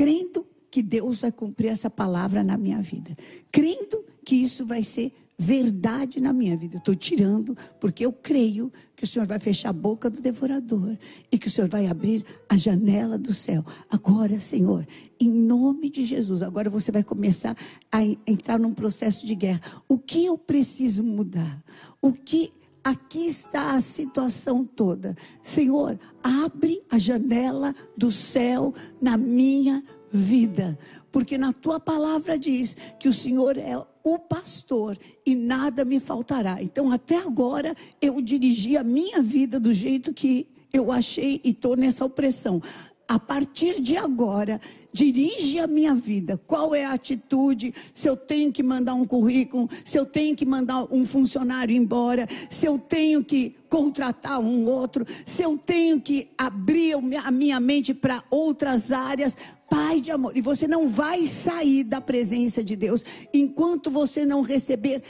crendo 0.00 0.46
que 0.70 0.82
Deus 0.82 1.20
vai 1.20 1.30
cumprir 1.30 1.68
essa 1.68 1.90
palavra 1.90 2.42
na 2.42 2.56
minha 2.56 2.80
vida, 2.80 3.14
crendo 3.52 4.02
que 4.24 4.34
isso 4.34 4.64
vai 4.64 4.82
ser 4.82 5.12
verdade 5.40 6.20
na 6.20 6.34
minha 6.34 6.54
vida. 6.54 6.76
Eu 6.76 6.80
estou 6.80 6.94
tirando 6.94 7.56
porque 7.80 8.04
eu 8.04 8.12
creio 8.12 8.70
que 8.94 9.04
o 9.04 9.06
Senhor 9.06 9.26
vai 9.26 9.38
fechar 9.38 9.70
a 9.70 9.72
boca 9.72 10.10
do 10.10 10.20
devorador 10.20 10.98
e 11.32 11.38
que 11.38 11.48
o 11.48 11.50
Senhor 11.50 11.66
vai 11.66 11.86
abrir 11.86 12.22
a 12.46 12.58
janela 12.58 13.16
do 13.16 13.32
céu. 13.32 13.64
Agora, 13.88 14.38
Senhor, 14.38 14.86
em 15.18 15.30
nome 15.30 15.88
de 15.88 16.04
Jesus, 16.04 16.42
agora 16.42 16.68
você 16.68 16.92
vai 16.92 17.02
começar 17.02 17.56
a 17.90 18.04
en- 18.04 18.18
entrar 18.26 18.58
num 18.58 18.74
processo 18.74 19.26
de 19.26 19.34
guerra. 19.34 19.62
O 19.88 19.96
que 19.96 20.26
eu 20.26 20.36
preciso 20.36 21.02
mudar? 21.02 21.64
O 22.02 22.12
que 22.12 22.52
Aqui 22.82 23.26
está 23.26 23.74
a 23.74 23.80
situação 23.82 24.64
toda. 24.64 25.14
Senhor, 25.42 26.00
abre 26.22 26.82
a 26.90 26.96
janela 26.96 27.74
do 27.94 28.10
céu 28.10 28.72
na 29.02 29.18
minha 29.18 29.84
vida, 30.10 30.78
porque 31.12 31.36
na 31.36 31.52
tua 31.52 31.78
palavra 31.78 32.38
diz 32.38 32.74
que 32.98 33.06
o 33.06 33.12
Senhor 33.12 33.58
é 33.58 33.76
o 34.02 34.18
pastor 34.18 34.96
e 35.24 35.34
nada 35.34 35.84
me 35.84 36.00
faltará. 36.00 36.62
Então, 36.62 36.90
até 36.90 37.16
agora, 37.18 37.74
eu 38.00 38.20
dirigi 38.20 38.76
a 38.76 38.84
minha 38.84 39.22
vida 39.22 39.60
do 39.60 39.72
jeito 39.72 40.14
que 40.14 40.48
eu 40.72 40.90
achei 40.92 41.40
e 41.44 41.50
estou 41.50 41.76
nessa 41.76 42.04
opressão. 42.04 42.62
A 43.10 43.18
partir 43.18 43.80
de 43.80 43.96
agora, 43.96 44.60
dirige 44.92 45.58
a 45.58 45.66
minha 45.66 45.96
vida. 45.96 46.40
Qual 46.46 46.72
é 46.76 46.84
a 46.84 46.92
atitude? 46.92 47.74
Se 47.92 48.08
eu 48.08 48.16
tenho 48.16 48.52
que 48.52 48.62
mandar 48.62 48.94
um 48.94 49.04
currículo, 49.04 49.68
se 49.84 49.98
eu 49.98 50.06
tenho 50.06 50.36
que 50.36 50.46
mandar 50.46 50.84
um 50.92 51.04
funcionário 51.04 51.74
embora, 51.74 52.28
se 52.48 52.66
eu 52.66 52.78
tenho 52.78 53.24
que 53.24 53.56
contratar 53.68 54.38
um 54.38 54.64
outro, 54.64 55.04
se 55.26 55.42
eu 55.42 55.58
tenho 55.58 56.00
que 56.00 56.28
abrir 56.38 56.94
a 57.24 57.30
minha 57.32 57.58
mente 57.58 57.92
para 57.92 58.22
outras 58.30 58.92
áreas. 58.92 59.36
Pai 59.70 60.00
de 60.00 60.10
amor, 60.10 60.36
e 60.36 60.40
você 60.40 60.66
não 60.66 60.88
vai 60.88 61.24
sair 61.26 61.84
da 61.84 62.00
presença 62.00 62.64
de 62.64 62.74
Deus 62.74 63.04
enquanto 63.32 63.88
você 63.88 64.26
não 64.26 64.42
receber 64.42 65.00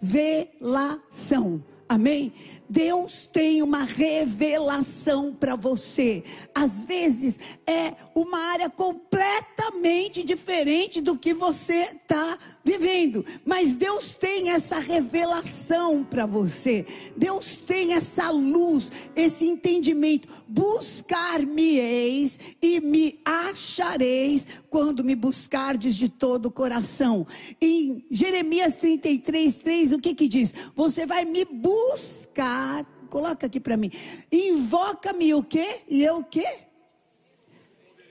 revelação. 0.00 1.62
Amém? 1.88 2.32
Deus 2.68 3.26
tem 3.26 3.62
uma 3.62 3.82
revelação 3.82 5.32
para 5.32 5.56
você. 5.56 6.22
Às 6.54 6.84
vezes 6.84 7.38
é 7.66 7.94
uma 8.14 8.38
área 8.38 8.70
completamente 8.70 10.22
diferente 10.22 11.00
do 11.00 11.16
que 11.16 11.34
você 11.34 11.96
está 11.96 12.38
vivendo, 12.64 13.24
mas 13.44 13.76
Deus 13.76 14.14
tem 14.14 14.50
essa 14.50 14.78
revelação 14.78 16.04
para 16.04 16.26
você. 16.26 16.86
Deus 17.16 17.58
tem 17.58 17.94
essa 17.94 18.30
luz, 18.30 19.10
esse 19.16 19.46
entendimento. 19.46 20.28
Buscar-me-eis 20.46 22.38
e 22.60 22.80
me 22.80 23.18
achareis 23.24 24.46
quando 24.68 25.02
me 25.02 25.14
buscardes 25.14 25.96
de 25.96 26.08
todo 26.08 26.46
o 26.46 26.50
coração. 26.50 27.26
Em 27.60 28.04
Jeremias 28.10 28.76
33, 28.76 29.58
3, 29.58 29.92
o 29.92 29.98
que 29.98 30.14
que 30.14 30.28
diz? 30.28 30.52
Você 30.74 31.06
vai 31.06 31.24
me 31.24 31.44
buscar. 31.44 32.84
Coloca 33.08 33.46
aqui 33.46 33.58
para 33.58 33.76
mim. 33.76 33.90
Invoca-me 34.30 35.34
o 35.34 35.42
quê? 35.42 35.80
E 35.88 36.02
eu 36.02 36.18
o 36.18 36.24
quê? 36.24 36.46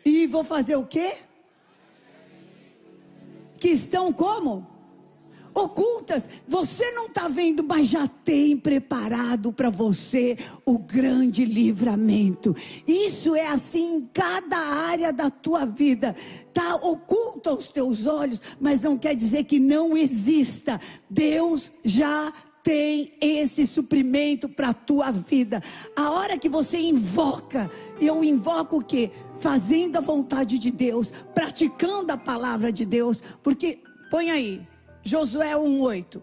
E 0.04 0.26
vou 0.28 0.44
fazer 0.44 0.76
o 0.76 0.86
quê? 0.86 1.14
Que 3.60 3.70
estão 3.70 4.12
como? 4.14 4.66
Ocultas. 5.54 6.30
Você 6.48 6.92
não 6.92 7.08
está 7.08 7.28
vendo, 7.28 7.64
mas 7.64 7.88
já 7.90 8.08
tem 8.08 8.56
preparado 8.56 9.52
para 9.52 9.70
você 9.70 10.38
o 10.66 10.78
grande 10.78 11.44
livramento. 11.44 12.56
Isso 12.88 13.36
é 13.36 13.48
assim 13.48 13.98
em 13.98 14.10
cada 14.14 14.58
área 14.58 15.12
da 15.12 15.30
tua 15.30 15.66
vida. 15.66 16.16
Está 16.48 16.76
oculto 16.76 17.50
aos 17.50 17.72
teus 17.72 18.06
olhos, 18.06 18.42
mas 18.60 18.80
não 18.82 18.98
quer 18.98 19.16
dizer 19.16 19.44
que 19.46 19.60
não 19.60 19.98
exista. 19.98 20.80
Deus 21.10 21.72
já 21.84 22.32
tem 22.64 23.14
esse 23.22 23.66
suprimento 23.66 24.48
para 24.50 24.70
a 24.70 24.74
tua 24.74 25.12
vida. 25.12 25.62
A 25.96 26.12
hora 26.12 26.38
que 26.38 26.50
você 26.50 26.80
invoca, 26.80 27.70
eu 28.00 28.24
invoco 28.24 28.78
o 28.78 28.84
quê? 28.84 29.12
Fazendo 29.40 29.98
a 29.98 30.02
vontade 30.02 30.60
de 30.60 30.72
Deus, 30.72 31.12
praticando 31.34 32.12
a 32.12 32.18
palavra 32.18 32.72
de 32.72 32.86
Deus, 32.86 33.22
porque 33.42 33.80
põe 34.12 34.30
aí, 34.30 34.68
Josué 35.04 35.56
1:8. 35.56 36.22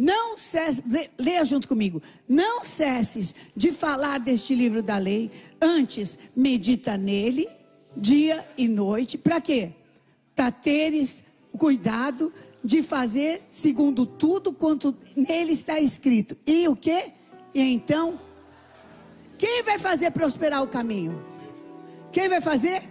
Não 0.00 0.38
cesse, 0.38 0.84
leia 1.18 1.44
junto 1.44 1.66
comigo. 1.66 2.00
Não 2.28 2.64
cesses 2.64 3.34
de 3.56 3.72
falar 3.72 4.20
deste 4.20 4.54
livro 4.54 4.80
da 4.80 4.96
lei, 4.96 5.28
antes 5.60 6.16
medita 6.36 6.96
nele 6.96 7.48
dia 7.96 8.48
e 8.56 8.68
noite. 8.68 9.18
Para 9.18 9.40
quê? 9.40 9.72
Para 10.36 10.52
teres 10.52 11.24
cuidado 11.58 12.32
de 12.64 12.82
fazer 12.82 13.42
segundo 13.50 14.06
tudo 14.06 14.52
quanto 14.52 14.96
nele 15.16 15.52
está 15.52 15.78
escrito. 15.78 16.36
E 16.46 16.68
o 16.68 16.76
que? 16.76 17.12
E 17.54 17.60
então, 17.60 18.20
quem 19.36 19.62
vai 19.62 19.78
fazer 19.78 20.10
prosperar 20.10 20.62
o 20.62 20.68
caminho? 20.68 21.22
Quem 22.12 22.28
vai 22.28 22.40
fazer? 22.40 22.82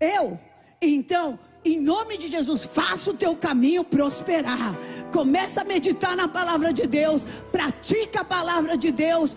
Eu. 0.00 0.38
Então, 0.80 1.38
em 1.64 1.80
nome 1.80 2.18
de 2.18 2.30
Jesus, 2.30 2.64
faça 2.64 3.10
o 3.10 3.14
teu 3.14 3.34
caminho 3.34 3.82
prosperar. 3.82 4.76
Começa 5.10 5.62
a 5.62 5.64
meditar 5.64 6.14
na 6.14 6.28
palavra 6.28 6.72
de 6.72 6.86
Deus, 6.86 7.24
pratica 7.50 8.20
a 8.20 8.24
palavra 8.24 8.76
de 8.76 8.92
Deus 8.92 9.34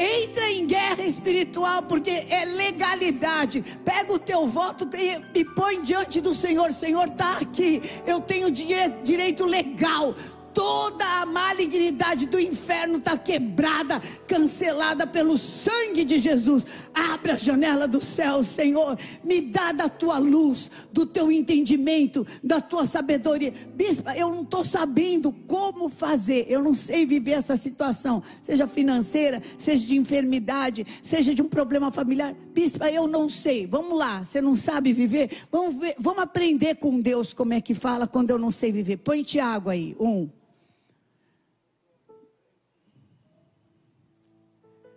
entra 0.00 0.50
em 0.50 0.66
guerra 0.66 1.04
espiritual, 1.04 1.82
porque 1.82 2.10
é 2.10 2.44
legalidade. 2.46 3.62
Pega 3.84 4.12
o 4.12 4.18
teu 4.18 4.46
voto 4.46 4.88
e, 4.96 5.40
e 5.40 5.44
põe 5.44 5.82
diante 5.82 6.20
do 6.20 6.34
Senhor: 6.34 6.72
Senhor, 6.72 7.08
está 7.08 7.38
aqui. 7.38 7.82
Eu 8.06 8.20
tenho 8.20 8.50
direito 8.50 9.44
legal 9.44 10.14
toda 10.60 11.22
a 11.22 11.24
malignidade 11.24 12.26
do 12.26 12.38
inferno 12.38 12.98
está 12.98 13.16
quebrada, 13.16 13.98
cancelada 14.26 15.06
pelo 15.06 15.38
sangue 15.38 16.04
de 16.04 16.18
Jesus. 16.18 16.90
Abra 16.92 17.32
a 17.32 17.38
janela 17.38 17.88
do 17.88 18.04
céu, 18.04 18.44
Senhor. 18.44 18.98
Me 19.24 19.40
dá 19.40 19.72
da 19.72 19.88
tua 19.88 20.18
luz, 20.18 20.70
do 20.92 21.06
teu 21.06 21.32
entendimento, 21.32 22.26
da 22.44 22.60
tua 22.60 22.84
sabedoria. 22.84 23.54
Bispa, 23.74 24.14
eu 24.14 24.28
não 24.28 24.42
estou 24.42 24.62
sabendo 24.62 25.32
como 25.32 25.88
fazer. 25.88 26.44
Eu 26.46 26.62
não 26.62 26.74
sei 26.74 27.06
viver 27.06 27.32
essa 27.32 27.56
situação, 27.56 28.22
seja 28.42 28.68
financeira, 28.68 29.40
seja 29.56 29.86
de 29.86 29.96
enfermidade, 29.96 30.86
seja 31.02 31.34
de 31.34 31.40
um 31.40 31.48
problema 31.48 31.90
familiar. 31.90 32.34
Bispa, 32.52 32.90
eu 32.90 33.06
não 33.06 33.30
sei. 33.30 33.66
Vamos 33.66 33.98
lá, 33.98 34.26
você 34.26 34.42
não 34.42 34.54
sabe 34.54 34.92
viver? 34.92 35.30
Vamos, 35.50 35.76
ver, 35.76 35.94
vamos 35.98 36.22
aprender 36.22 36.74
com 36.74 37.00
Deus 37.00 37.32
como 37.32 37.54
é 37.54 37.62
que 37.62 37.74
fala 37.74 38.06
quando 38.06 38.30
eu 38.30 38.38
não 38.38 38.50
sei 38.50 38.70
viver. 38.70 38.98
Põe 38.98 39.22
Tiago 39.22 39.70
aí, 39.70 39.96
um. 39.98 40.28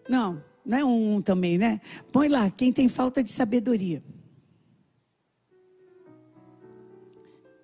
Não, 0.07 0.43
não 0.65 0.77
é 0.77 0.85
um, 0.85 1.15
um 1.15 1.21
também, 1.21 1.57
né? 1.57 1.79
Põe 2.11 2.27
lá, 2.27 2.49
quem 2.49 2.71
tem 2.71 2.87
falta 2.87 3.23
de 3.23 3.29
sabedoria. 3.29 4.03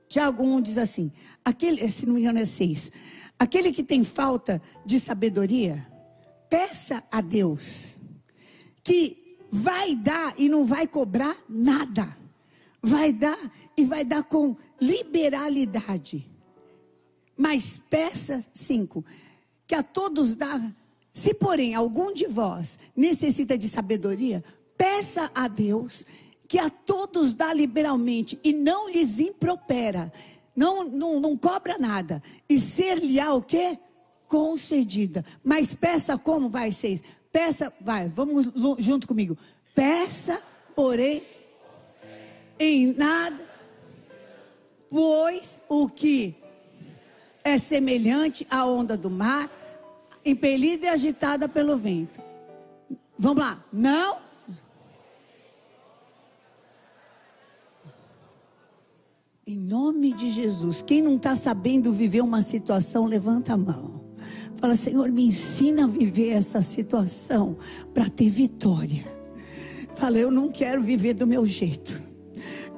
Tiago 0.07 0.43
1 0.43 0.61
diz 0.61 0.77
assim: 0.77 1.11
aquele, 1.45 1.89
se 1.89 2.05
não 2.05 2.15
me 2.15 2.21
engano 2.21 2.39
é 2.39 2.45
6. 2.45 2.91
Aquele 3.37 3.71
que 3.71 3.83
tem 3.83 4.03
falta 4.03 4.61
de 4.85 4.99
sabedoria, 4.99 5.87
peça 6.49 7.01
a 7.09 7.21
Deus, 7.21 7.95
que 8.83 9.37
vai 9.51 9.95
dar 9.95 10.33
e 10.37 10.49
não 10.49 10.65
vai 10.65 10.87
cobrar 10.87 11.35
nada. 11.47 12.17
Vai 12.81 13.13
dar 13.13 13.37
e 13.77 13.85
vai 13.85 14.03
dar 14.03 14.23
com 14.23 14.55
liberalidade. 14.79 16.29
Mas 17.37 17.81
peça, 17.89 18.45
cinco, 18.53 19.05
que 19.65 19.75
a 19.75 19.83
todos 19.83 20.35
dá 20.35 20.59
se, 21.19 21.33
porém, 21.33 21.75
algum 21.75 22.13
de 22.13 22.25
vós 22.25 22.79
necessita 22.95 23.57
de 23.57 23.67
sabedoria, 23.67 24.41
peça 24.77 25.29
a 25.35 25.49
Deus, 25.49 26.05
que 26.47 26.57
a 26.57 26.69
todos 26.69 27.33
dá 27.33 27.53
liberalmente 27.53 28.39
e 28.41 28.53
não 28.53 28.89
lhes 28.89 29.19
impropera, 29.19 30.11
não, 30.55 30.85
não, 30.85 31.19
não 31.19 31.37
cobra 31.37 31.77
nada, 31.77 32.23
e 32.47 32.57
ser-lhe-á 32.57 33.33
o 33.33 33.41
quê? 33.41 33.77
Concedida. 34.29 35.25
Mas 35.43 35.75
peça 35.75 36.17
como 36.17 36.49
vai, 36.49 36.71
seis? 36.71 37.03
Peça, 37.33 37.73
vai, 37.81 38.07
vamos 38.07 38.49
junto 38.79 39.05
comigo. 39.05 39.37
Peça, 39.75 40.41
porém, 40.73 41.21
em 42.57 42.93
nada, 42.93 43.45
pois 44.89 45.61
o 45.67 45.89
que 45.89 46.33
é 47.43 47.57
semelhante 47.57 48.47
à 48.49 48.65
onda 48.65 48.95
do 48.95 49.09
mar, 49.09 49.49
impelida 50.25 50.87
e 50.87 50.89
agitada 50.89 51.47
pelo 51.47 51.77
vento. 51.77 52.21
Vamos 53.17 53.43
lá. 53.43 53.63
Não. 53.71 54.17
Em 59.45 59.57
nome 59.57 60.13
de 60.13 60.29
Jesus, 60.29 60.81
quem 60.81 61.01
não 61.01 61.15
está 61.15 61.35
sabendo 61.35 61.91
viver 61.91 62.21
uma 62.21 62.41
situação, 62.41 63.05
levanta 63.05 63.53
a 63.53 63.57
mão. 63.57 63.99
Fala, 64.57 64.75
Senhor, 64.75 65.09
me 65.09 65.25
ensina 65.25 65.85
a 65.85 65.87
viver 65.87 66.29
essa 66.29 66.61
situação 66.61 67.57
para 67.93 68.09
ter 68.09 68.29
vitória. 68.29 69.03
Fala, 69.95 70.17
eu 70.17 70.29
não 70.29 70.49
quero 70.49 70.83
viver 70.83 71.13
do 71.13 71.25
meu 71.25 71.45
jeito. 71.45 72.08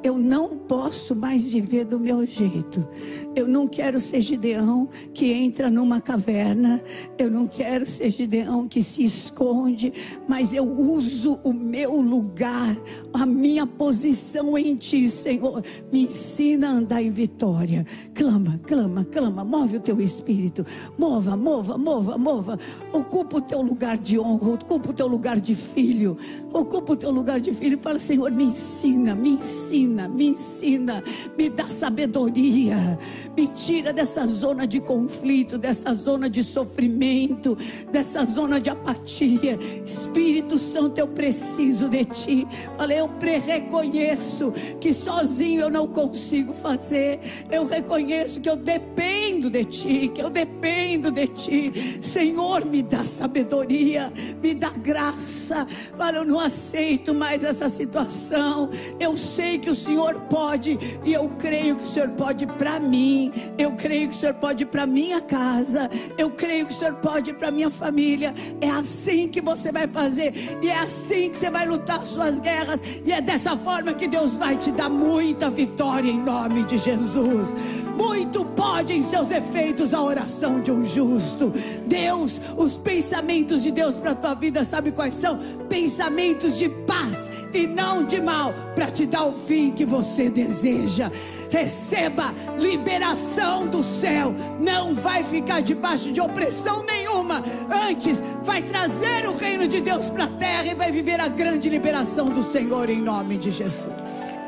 Eu 0.03 0.17
não 0.17 0.49
posso 0.49 1.15
mais 1.15 1.45
viver 1.45 1.85
do 1.85 1.99
meu 1.99 2.25
jeito. 2.25 2.87
Eu 3.35 3.47
não 3.47 3.67
quero 3.67 3.99
ser 3.99 4.21
Gideão 4.21 4.89
que 5.13 5.31
entra 5.31 5.69
numa 5.69 6.01
caverna. 6.01 6.81
Eu 7.19 7.29
não 7.29 7.45
quero 7.45 7.85
ser 7.85 8.09
Gideão 8.09 8.67
que 8.67 8.81
se 8.81 9.03
esconde. 9.03 9.93
Mas 10.27 10.53
eu 10.53 10.63
uso 10.63 11.39
o 11.43 11.53
meu 11.53 12.01
lugar, 12.01 12.75
a 13.13 13.27
minha 13.27 13.67
posição 13.67 14.57
em 14.57 14.75
Ti, 14.75 15.07
Senhor. 15.07 15.63
Me 15.91 16.05
ensina 16.05 16.69
a 16.69 16.71
andar 16.71 17.03
em 17.03 17.11
vitória. 17.11 17.85
Clama, 18.15 18.59
clama, 18.65 19.05
clama. 19.05 19.45
Move 19.45 19.77
o 19.77 19.81
teu 19.81 20.01
espírito. 20.01 20.65
Mova, 20.97 21.37
mova, 21.37 21.77
mova, 21.77 22.17
mova. 22.17 22.57
Ocupa 22.91 23.37
o 23.37 23.41
teu 23.41 23.61
lugar 23.61 23.99
de 23.99 24.17
honra. 24.17 24.53
Ocupa 24.53 24.89
o 24.89 24.93
teu 24.93 25.05
lugar 25.05 25.39
de 25.39 25.53
filho. 25.53 26.17
Ocupa 26.51 26.93
o 26.93 26.97
teu 26.97 27.11
lugar 27.11 27.39
de 27.39 27.53
filho. 27.53 27.77
Fala, 27.77 27.99
Senhor, 27.99 28.31
me 28.31 28.45
ensina, 28.45 29.13
me 29.13 29.33
ensina 29.33 29.90
ensina, 29.91 30.07
me 30.07 30.27
ensina, 30.29 31.03
me 31.37 31.49
dá 31.49 31.67
sabedoria, 31.67 32.97
me 33.35 33.47
tira 33.47 33.91
dessa 33.91 34.25
zona 34.25 34.65
de 34.65 34.79
conflito, 34.79 35.57
dessa 35.57 35.93
zona 35.93 36.29
de 36.29 36.43
sofrimento, 36.43 37.57
dessa 37.91 38.25
zona 38.25 38.59
de 38.59 38.69
apatia. 38.69 39.57
Espírito 39.85 40.57
Santo, 40.57 40.97
eu 40.97 41.07
preciso 41.07 41.89
de 41.89 42.05
ti. 42.05 42.47
Falei, 42.77 42.99
eu 42.99 43.09
reconheço 43.45 44.51
que 44.79 44.93
sozinho 44.93 45.61
eu 45.61 45.69
não 45.69 45.87
consigo 45.87 46.53
fazer. 46.53 47.19
Eu 47.51 47.65
reconheço 47.65 48.39
que 48.39 48.49
eu 48.49 48.55
dependo 48.55 49.49
de 49.49 49.65
ti, 49.65 50.11
que 50.13 50.21
eu 50.21 50.29
dependo 50.29 51.11
de 51.11 51.27
ti. 51.27 51.71
Senhor, 52.01 52.65
me 52.65 52.81
dá 52.81 53.03
sabedoria, 53.03 54.11
me 54.41 54.53
dá 54.53 54.69
graça. 54.69 55.65
Fala, 55.97 56.17
eu 56.17 56.25
não 56.25 56.39
aceito 56.39 57.13
mais 57.13 57.43
essa 57.43 57.69
situação. 57.69 58.69
Eu 58.99 59.17
sei 59.17 59.59
que 59.59 59.69
o 59.69 59.75
Senhor 59.81 60.21
pode, 60.29 60.77
e 61.03 61.13
eu 61.13 61.29
creio 61.37 61.75
que 61.75 61.83
o 61.83 61.87
Senhor 61.87 62.09
pode 62.09 62.45
para 62.45 62.79
mim, 62.79 63.31
eu 63.57 63.71
creio 63.73 64.09
que 64.09 64.15
o 64.15 64.19
Senhor 64.19 64.35
pode 64.35 64.65
para 64.65 64.85
minha 64.85 65.19
casa, 65.21 65.89
eu 66.17 66.29
creio 66.29 66.65
que 66.65 66.73
o 66.73 66.77
Senhor 66.77 66.95
pode 66.95 67.33
para 67.33 67.51
minha 67.51 67.69
família. 67.69 68.33
É 68.59 68.69
assim 68.69 69.27
que 69.27 69.41
você 69.41 69.71
vai 69.71 69.87
fazer, 69.87 70.33
e 70.61 70.69
é 70.69 70.77
assim 70.77 71.29
que 71.29 71.37
você 71.37 71.49
vai 71.49 71.65
lutar 71.65 72.05
suas 72.05 72.39
guerras, 72.39 72.79
e 73.03 73.11
é 73.11 73.21
dessa 73.21 73.57
forma 73.57 73.93
que 73.93 74.07
Deus 74.07 74.37
vai 74.37 74.55
te 74.55 74.71
dar 74.71 74.89
muita 74.89 75.49
vitória 75.49 76.09
em 76.09 76.19
nome 76.19 76.63
de 76.63 76.77
Jesus. 76.77 77.53
Muito 77.97 78.45
pode 78.45 78.93
em 78.93 79.01
seus 79.01 79.31
efeitos 79.31 79.93
a 79.93 80.01
oração 80.01 80.59
de 80.59 80.71
um 80.71 80.85
justo. 80.85 81.51
Deus, 81.87 82.39
os 82.57 82.77
pensamentos 82.77 83.63
de 83.63 83.71
Deus 83.71 83.97
para 83.97 84.15
tua 84.15 84.33
vida, 84.33 84.63
sabe 84.63 84.91
quais 84.91 85.15
são? 85.15 85.39
Pensamentos 85.67 86.57
de 86.57 86.69
paz 86.69 87.29
e 87.53 87.67
não 87.67 88.05
de 88.05 88.21
mal, 88.21 88.53
para 88.75 88.89
te 88.89 89.05
dar 89.05 89.25
o 89.25 89.33
fim 89.33 89.70
que 89.71 89.85
você 89.85 90.29
deseja. 90.29 91.11
Receba 91.49 92.33
liberação 92.57 93.67
do 93.67 93.83
céu, 93.83 94.33
não 94.59 94.93
vai 94.93 95.23
ficar 95.23 95.61
debaixo 95.61 96.11
de 96.11 96.21
opressão 96.21 96.83
nenhuma. 96.85 97.43
Antes, 97.89 98.21
vai 98.43 98.61
trazer 98.63 99.27
o 99.27 99.35
reino 99.35 99.67
de 99.67 99.81
Deus 99.81 100.09
para 100.09 100.25
a 100.25 100.31
terra 100.31 100.67
e 100.67 100.75
vai 100.75 100.91
viver 100.91 101.19
a 101.19 101.27
grande 101.27 101.69
liberação 101.69 102.29
do 102.29 102.43
Senhor 102.43 102.89
em 102.89 103.01
nome 103.01 103.37
de 103.37 103.51
Jesus. 103.51 104.39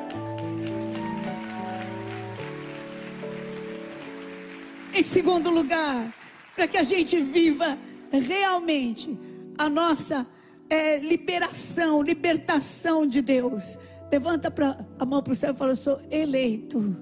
Em 4.96 5.04
segundo 5.04 5.50
lugar, 5.50 6.14
para 6.56 6.68
que 6.68 6.78
a 6.78 6.84
gente 6.84 7.20
viva 7.20 7.78
realmente 8.12 9.18
a 9.58 9.68
nossa 9.68 10.28
é, 10.70 11.00
liberação, 11.00 12.02
libertação 12.02 13.06
de 13.06 13.22
Deus. 13.22 13.78
Levanta 14.14 14.52
pra, 14.52 14.78
a 15.00 15.06
mão 15.06 15.24
para 15.24 15.34
o 15.34 15.36
céu 15.36 15.54
e 15.54 15.58
fala: 15.58 15.74
sou 15.74 16.00
eleito. 16.12 16.96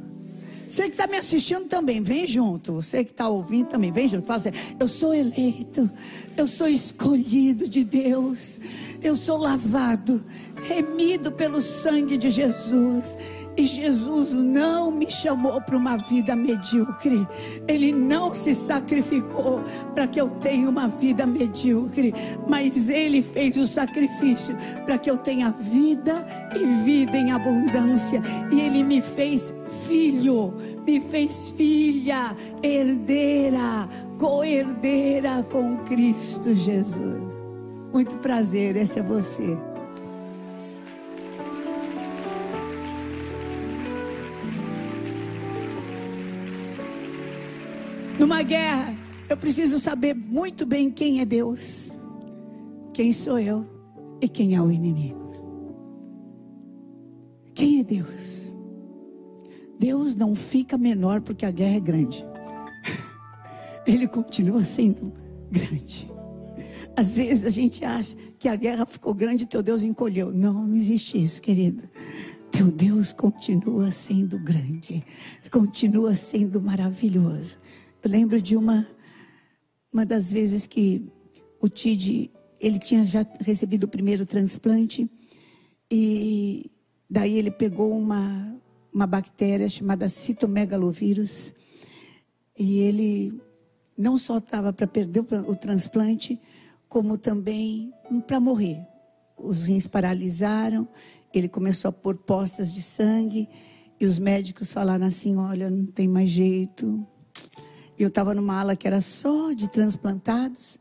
Você 0.66 0.84
que 0.84 0.92
está 0.92 1.08
me 1.08 1.18
assistindo 1.18 1.66
também, 1.66 2.02
vem 2.02 2.26
junto. 2.26 2.72
Você 2.72 3.04
que 3.04 3.12
está 3.12 3.28
ouvindo 3.28 3.68
também, 3.68 3.92
vem 3.92 4.08
junto. 4.08 4.26
Fala 4.26 4.40
assim: 4.40 4.52
Eu 4.80 4.88
sou 4.88 5.14
eleito, 5.14 5.92
eu 6.38 6.48
sou 6.48 6.70
escolhido 6.70 7.68
de 7.68 7.84
Deus, 7.84 8.58
eu 9.04 9.18
sou 9.18 9.36
lavado, 9.36 10.24
remido 10.64 11.34
pelo 11.34 11.60
sangue 11.60 12.16
de 12.16 12.32
Jesus. 12.32 13.18
E 13.58 13.66
Jesus 13.66 14.32
não 14.32 14.92
me 14.92 15.12
chamou 15.12 15.62
para 15.62 15.78
uma 15.78 15.98
vida 15.98 16.36
medíocre. 16.36 17.28
Ele 17.68 17.92
não 17.92 18.34
se 18.34 18.56
sacrificou 18.56 19.62
para 19.94 20.08
que 20.08 20.20
eu 20.20 20.30
tenha 20.30 20.70
uma 20.70 20.88
vida 20.88 21.26
medíocre, 21.26 22.14
mas 22.48 22.90
ele 22.90 23.22
fez 23.22 23.58
o 23.58 23.68
sacrifício 23.68 24.56
para 24.86 24.98
que 24.98 25.10
eu 25.10 25.18
tenha 25.18 25.52
vida 25.52 26.26
e 26.56 26.66
vida 26.84 27.18
em 27.18 27.32
abundância. 27.32 28.22
E 28.52 28.62
ele 28.62 28.84
me 28.84 29.02
fez 29.02 29.54
filho, 29.88 30.54
me 30.86 31.02
fez 31.02 31.52
filha, 31.52 32.36
herdeira, 32.64 33.88
co-herdeira 34.18 35.44
com 35.52 35.78
Cristo 35.80 36.54
Jesus. 36.54 37.42
Muito 37.94 38.18
prazer, 38.18 38.78
esse 38.78 39.00
é 39.00 39.04
você. 39.04 39.71
Numa 48.22 48.44
guerra, 48.44 48.96
eu 49.28 49.36
preciso 49.36 49.80
saber 49.80 50.14
muito 50.14 50.64
bem 50.64 50.92
quem 50.92 51.22
é 51.22 51.26
Deus, 51.26 51.92
quem 52.94 53.12
sou 53.12 53.40
eu 53.40 53.68
e 54.22 54.30
quem 54.30 54.54
é 54.54 54.62
o 54.62 54.72
inimigo. 54.72 55.34
Quem 57.56 57.80
é 57.80 57.84
Deus? 57.84 58.56
Deus 59.80 60.16
não 60.16 60.36
fica 60.36 60.78
menor 60.78 61.22
porque 61.22 61.48
a 61.48 61.50
guerra 61.50 61.78
é 61.78 61.80
grande. 61.80 62.24
Ele 63.88 64.08
continua 64.08 64.64
sendo 64.64 65.12
grande. 65.50 66.08
Às 66.96 67.16
vezes 67.16 67.44
a 67.44 67.50
gente 67.50 67.84
acha 67.84 68.16
que 68.38 68.48
a 68.48 68.56
guerra 68.56 68.86
ficou 68.86 69.16
grande 69.16 69.46
e 69.46 69.48
teu 69.48 69.64
Deus 69.64 69.82
encolheu. 69.82 70.32
Não, 70.32 70.68
não 70.68 70.76
existe 70.76 71.18
isso, 71.18 71.42
querido. 71.42 71.90
Teu 72.52 72.72
Deus 72.72 73.12
continua 73.12 73.92
sendo 73.92 74.38
grande, 74.38 75.04
continua 75.50 76.14
sendo 76.14 76.62
maravilhoso. 76.62 77.58
Eu 78.04 78.10
lembro 78.10 78.42
de 78.42 78.56
uma, 78.56 78.88
uma 79.94 80.04
das 80.04 80.32
vezes 80.32 80.66
que 80.66 81.08
o 81.62 81.70
Tid, 81.70 82.32
ele 82.60 82.80
tinha 82.80 83.06
já 83.06 83.24
recebido 83.40 83.84
o 83.84 83.88
primeiro 83.88 84.26
transplante 84.26 85.08
e 85.90 86.72
daí 87.08 87.38
ele 87.38 87.52
pegou 87.52 87.96
uma, 87.96 88.60
uma 88.92 89.06
bactéria 89.06 89.70
chamada 89.70 90.10
citomegalovírus 90.10 91.54
e 92.58 92.80
ele 92.80 93.40
não 93.96 94.18
só 94.18 94.40
estava 94.40 94.74
para 94.74 94.88
perder 94.88 95.20
o, 95.20 95.52
o 95.52 95.56
transplante, 95.56 96.42
como 96.90 97.20
também 97.20 97.94
para 98.26 98.40
morrer. 98.40 98.80
Os 99.38 99.66
rins 99.66 99.86
paralisaram, 99.86 100.88
ele 101.32 101.48
começou 101.48 101.90
a 101.90 101.92
pôr 101.92 102.18
postas 102.18 102.74
de 102.74 102.82
sangue 102.82 103.48
e 104.00 104.08
os 104.08 104.18
médicos 104.18 104.74
falaram 104.74 105.06
assim: 105.06 105.38
olha, 105.38 105.70
não 105.70 105.86
tem 105.86 106.08
mais 106.08 106.32
jeito, 106.32 107.06
eu 108.04 108.10
estava 108.10 108.34
numa 108.34 108.60
ala 108.60 108.76
que 108.76 108.88
era 108.88 109.02
só 109.02 109.54
de 109.54 109.70
transplantados. 109.70 110.80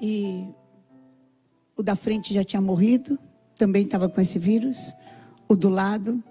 E 0.00 0.46
o 1.76 1.82
da 1.82 1.96
frente 1.96 2.32
já 2.32 2.44
tinha 2.44 2.60
morrido, 2.60 3.18
também 3.56 3.84
estava 3.84 4.08
com 4.08 4.20
esse 4.20 4.38
vírus. 4.38 4.94
O 5.48 5.54
do 5.54 5.68
lado 5.68 6.22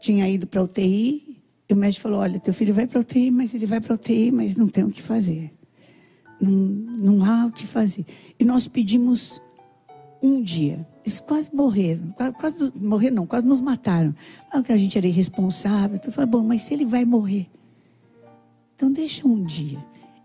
tinha 0.00 0.28
ido 0.28 0.46
para 0.46 0.62
UTI. 0.62 1.42
E 1.68 1.72
o 1.72 1.76
médico 1.76 2.02
falou: 2.02 2.20
Olha, 2.20 2.38
teu 2.38 2.54
filho 2.54 2.74
vai 2.74 2.86
para 2.86 3.00
UTI, 3.00 3.30
mas 3.30 3.54
ele 3.54 3.66
vai 3.66 3.80
para 3.80 3.94
UTI, 3.94 4.30
mas 4.30 4.56
não 4.56 4.68
tem 4.68 4.84
o 4.84 4.90
que 4.90 5.02
fazer. 5.02 5.52
Não, 6.40 6.50
não 6.52 7.24
há 7.24 7.46
o 7.46 7.52
que 7.52 7.66
fazer. 7.66 8.04
E 8.38 8.44
nós 8.44 8.68
pedimos 8.68 9.40
um 10.22 10.42
dia. 10.42 10.86
Eles 11.04 11.20
quase 11.20 11.54
morreram. 11.54 12.12
Quase, 12.12 12.32
quase 12.34 12.72
morreram, 12.76 13.16
não, 13.16 13.26
quase 13.26 13.46
nos 13.46 13.60
mataram. 13.60 14.14
Falaram 14.46 14.62
que 14.62 14.72
a 14.72 14.76
gente 14.76 14.96
era 14.98 15.06
irresponsável. 15.06 15.96
Então 15.96 16.10
eu 16.10 16.12
falei: 16.12 16.30
Bom, 16.30 16.42
mas 16.42 16.62
se 16.62 16.74
ele 16.74 16.84
vai 16.84 17.04
morrer, 17.04 17.48
então 18.76 18.92
deixa 18.92 19.26
um 19.26 19.42
dia. 19.42 19.82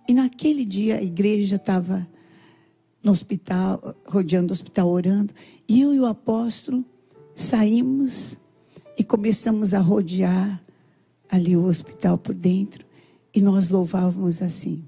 E 0.08 0.14
naquele 0.14 0.66
dia 0.66 0.98
a 0.98 1.02
igreja 1.02 1.56
estava 1.56 2.06
no 3.02 3.14
hospital, 3.14 3.96
rodeando 4.06 4.52
o 4.52 4.54
hospital, 4.54 4.90
orando. 4.90 5.34
E 5.68 5.80
eu 5.80 5.94
e 5.94 6.00
o 6.02 6.06
apóstolo 6.06 6.84
saímos 7.34 8.38
e 8.98 9.06
começamos 9.06 9.74
a 9.74 9.80
rodear 9.80 10.62
ali 11.30 11.56
o 11.56 11.64
hospital 11.64 12.18
por 12.18 12.36
dentro. 12.36 12.86
E 13.34 13.40
nós 13.40 13.70
louvávamos 13.70 14.42
assim. 14.42 14.84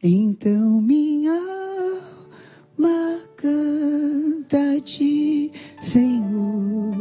Então 0.00 0.80
minha 0.80 1.32
alma 1.32 3.28
canta 3.36 4.76
a 4.76 4.80
ti, 4.80 5.50
Senhor. 5.82 6.99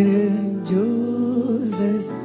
Grandioso 0.00 1.82
és 1.82 2.16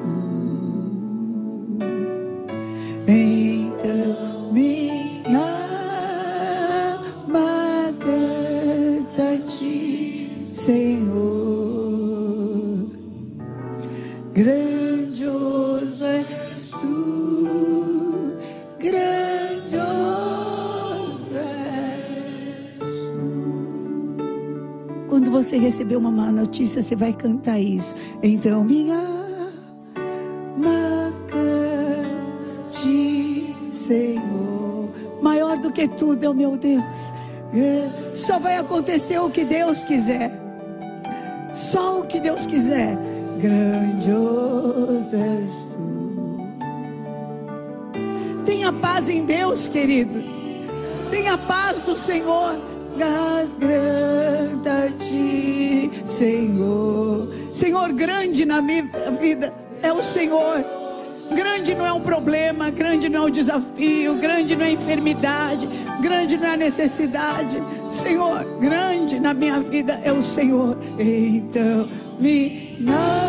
você 25.56 25.58
receber 25.58 25.96
uma 25.96 26.12
má 26.12 26.32
notícia, 26.32 26.82
você 26.82 26.96
vai 26.96 27.13
cantar 27.13 27.60
isso. 27.60 27.94
Então, 28.22 28.63
minha 28.63 28.98
alma 29.96 31.13
cante, 32.68 33.56
Senhor. 33.72 34.89
Maior 35.22 35.58
do 35.58 35.72
que 35.72 35.88
tudo 35.88 36.26
é 36.26 36.30
o 36.30 36.34
meu 36.34 36.58
Deus. 36.58 37.13
Só 38.13 38.38
vai 38.39 38.58
acontecer 38.58 39.18
o 39.20 39.30
que 39.30 39.46
Deus 39.46 39.84
quiser. 39.84 40.32
Só 41.54 42.02
o 42.02 42.06
que 42.06 42.20
Deus 42.20 42.46
quiser. 42.46 42.98
Grandioso 43.39 45.15
és 45.15 45.68
tu. 45.72 45.86
Tenha 48.44 48.74
paz 48.74 49.10
em 49.10 49.24
Deus, 49.24 49.68
querido. 49.70 50.22
Tenha 51.10 51.38
paz 51.38 51.82
do 51.82 51.96
Senhor. 51.96 52.75
Grande 52.96 54.70
a 54.70 54.90
ti, 55.00 55.92
Senhor. 56.08 57.28
Senhor, 57.54 57.92
grande 57.94 58.46
na 58.46 58.62
minha 58.62 58.90
vida 59.20 59.54
é 59.82 59.91
o 59.91 60.02
Senhor. 60.02 60.64
Grande 61.32 61.74
não 61.74 61.86
é 61.86 61.91
um 61.91 62.00
problema, 62.00 62.70
grande 62.70 63.10
não 63.10 63.24
é 63.24 63.26
um 63.28 63.30
desafio, 63.30 64.16
grande 64.16 64.56
não 64.56 64.66
é 64.66 64.72
enfermidade, 64.72 65.68
grande 66.00 66.38
não 66.38 66.50
é 66.50 66.58
necessidade. 66.58 67.62
Senhor, 67.91 68.43
grande 68.60 69.20
na 69.20 69.34
minha 69.34 69.60
vida 69.60 70.00
é 70.04 70.12
o 70.12 70.22
Senhor. 70.22 70.78
Então, 71.00 71.88
minha 72.20 72.96
alma 72.96 73.24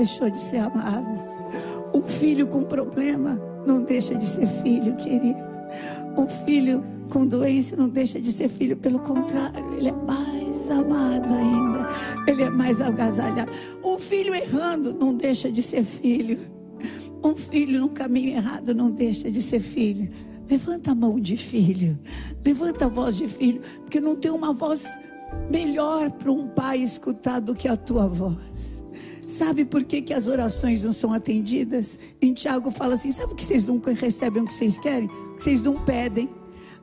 deixou 0.00 0.30
de 0.30 0.40
ser 0.40 0.58
amado. 0.58 1.22
Um 1.94 2.02
filho 2.02 2.46
com 2.46 2.62
problema 2.62 3.38
não 3.66 3.82
deixa 3.82 4.14
de 4.14 4.24
ser 4.24 4.46
filho, 4.46 4.96
querido. 4.96 5.46
Um 6.16 6.26
filho 6.26 6.82
com 7.10 7.26
doença 7.26 7.76
não 7.76 7.88
deixa 7.88 8.18
de 8.18 8.32
ser 8.32 8.48
filho, 8.48 8.78
pelo 8.78 9.00
contrário, 9.00 9.74
ele 9.74 9.88
é 9.88 9.92
mais 9.92 10.70
amado 10.70 11.34
ainda. 11.34 11.88
Ele 12.26 12.42
é 12.44 12.50
mais 12.50 12.80
agasalhado. 12.80 13.52
Um 13.84 13.98
filho 13.98 14.34
errando 14.34 14.94
não 14.94 15.14
deixa 15.14 15.52
de 15.52 15.62
ser 15.62 15.84
filho. 15.84 16.38
Um 17.22 17.36
filho 17.36 17.78
no 17.78 17.90
caminho 17.90 18.36
errado 18.36 18.74
não 18.74 18.90
deixa 18.90 19.30
de 19.30 19.42
ser 19.42 19.60
filho. 19.60 20.10
Levanta 20.48 20.92
a 20.92 20.94
mão 20.94 21.20
de 21.20 21.36
filho. 21.36 21.98
Levanta 22.42 22.86
a 22.86 22.88
voz 22.88 23.16
de 23.16 23.28
filho. 23.28 23.60
Porque 23.80 24.00
não 24.00 24.16
tem 24.16 24.30
uma 24.30 24.54
voz 24.54 24.86
melhor 25.50 26.10
para 26.12 26.32
um 26.32 26.48
pai 26.48 26.78
escutar 26.78 27.40
do 27.40 27.54
que 27.54 27.68
a 27.68 27.76
tua 27.76 28.08
voz. 28.08 28.79
Sabe 29.30 29.64
por 29.64 29.84
que, 29.84 30.02
que 30.02 30.12
as 30.12 30.26
orações 30.26 30.82
não 30.82 30.92
são 30.92 31.12
atendidas? 31.12 31.96
Em 32.20 32.34
Tiago 32.34 32.72
fala 32.72 32.94
assim: 32.94 33.12
sabe 33.12 33.32
o 33.32 33.36
que 33.36 33.44
vocês 33.44 33.64
nunca 33.64 33.92
recebem 33.92 34.42
o 34.42 34.46
que 34.46 34.52
vocês 34.52 34.76
querem? 34.76 35.08
O 35.08 35.36
que 35.36 35.44
vocês 35.44 35.62
não 35.62 35.80
pedem. 35.84 36.28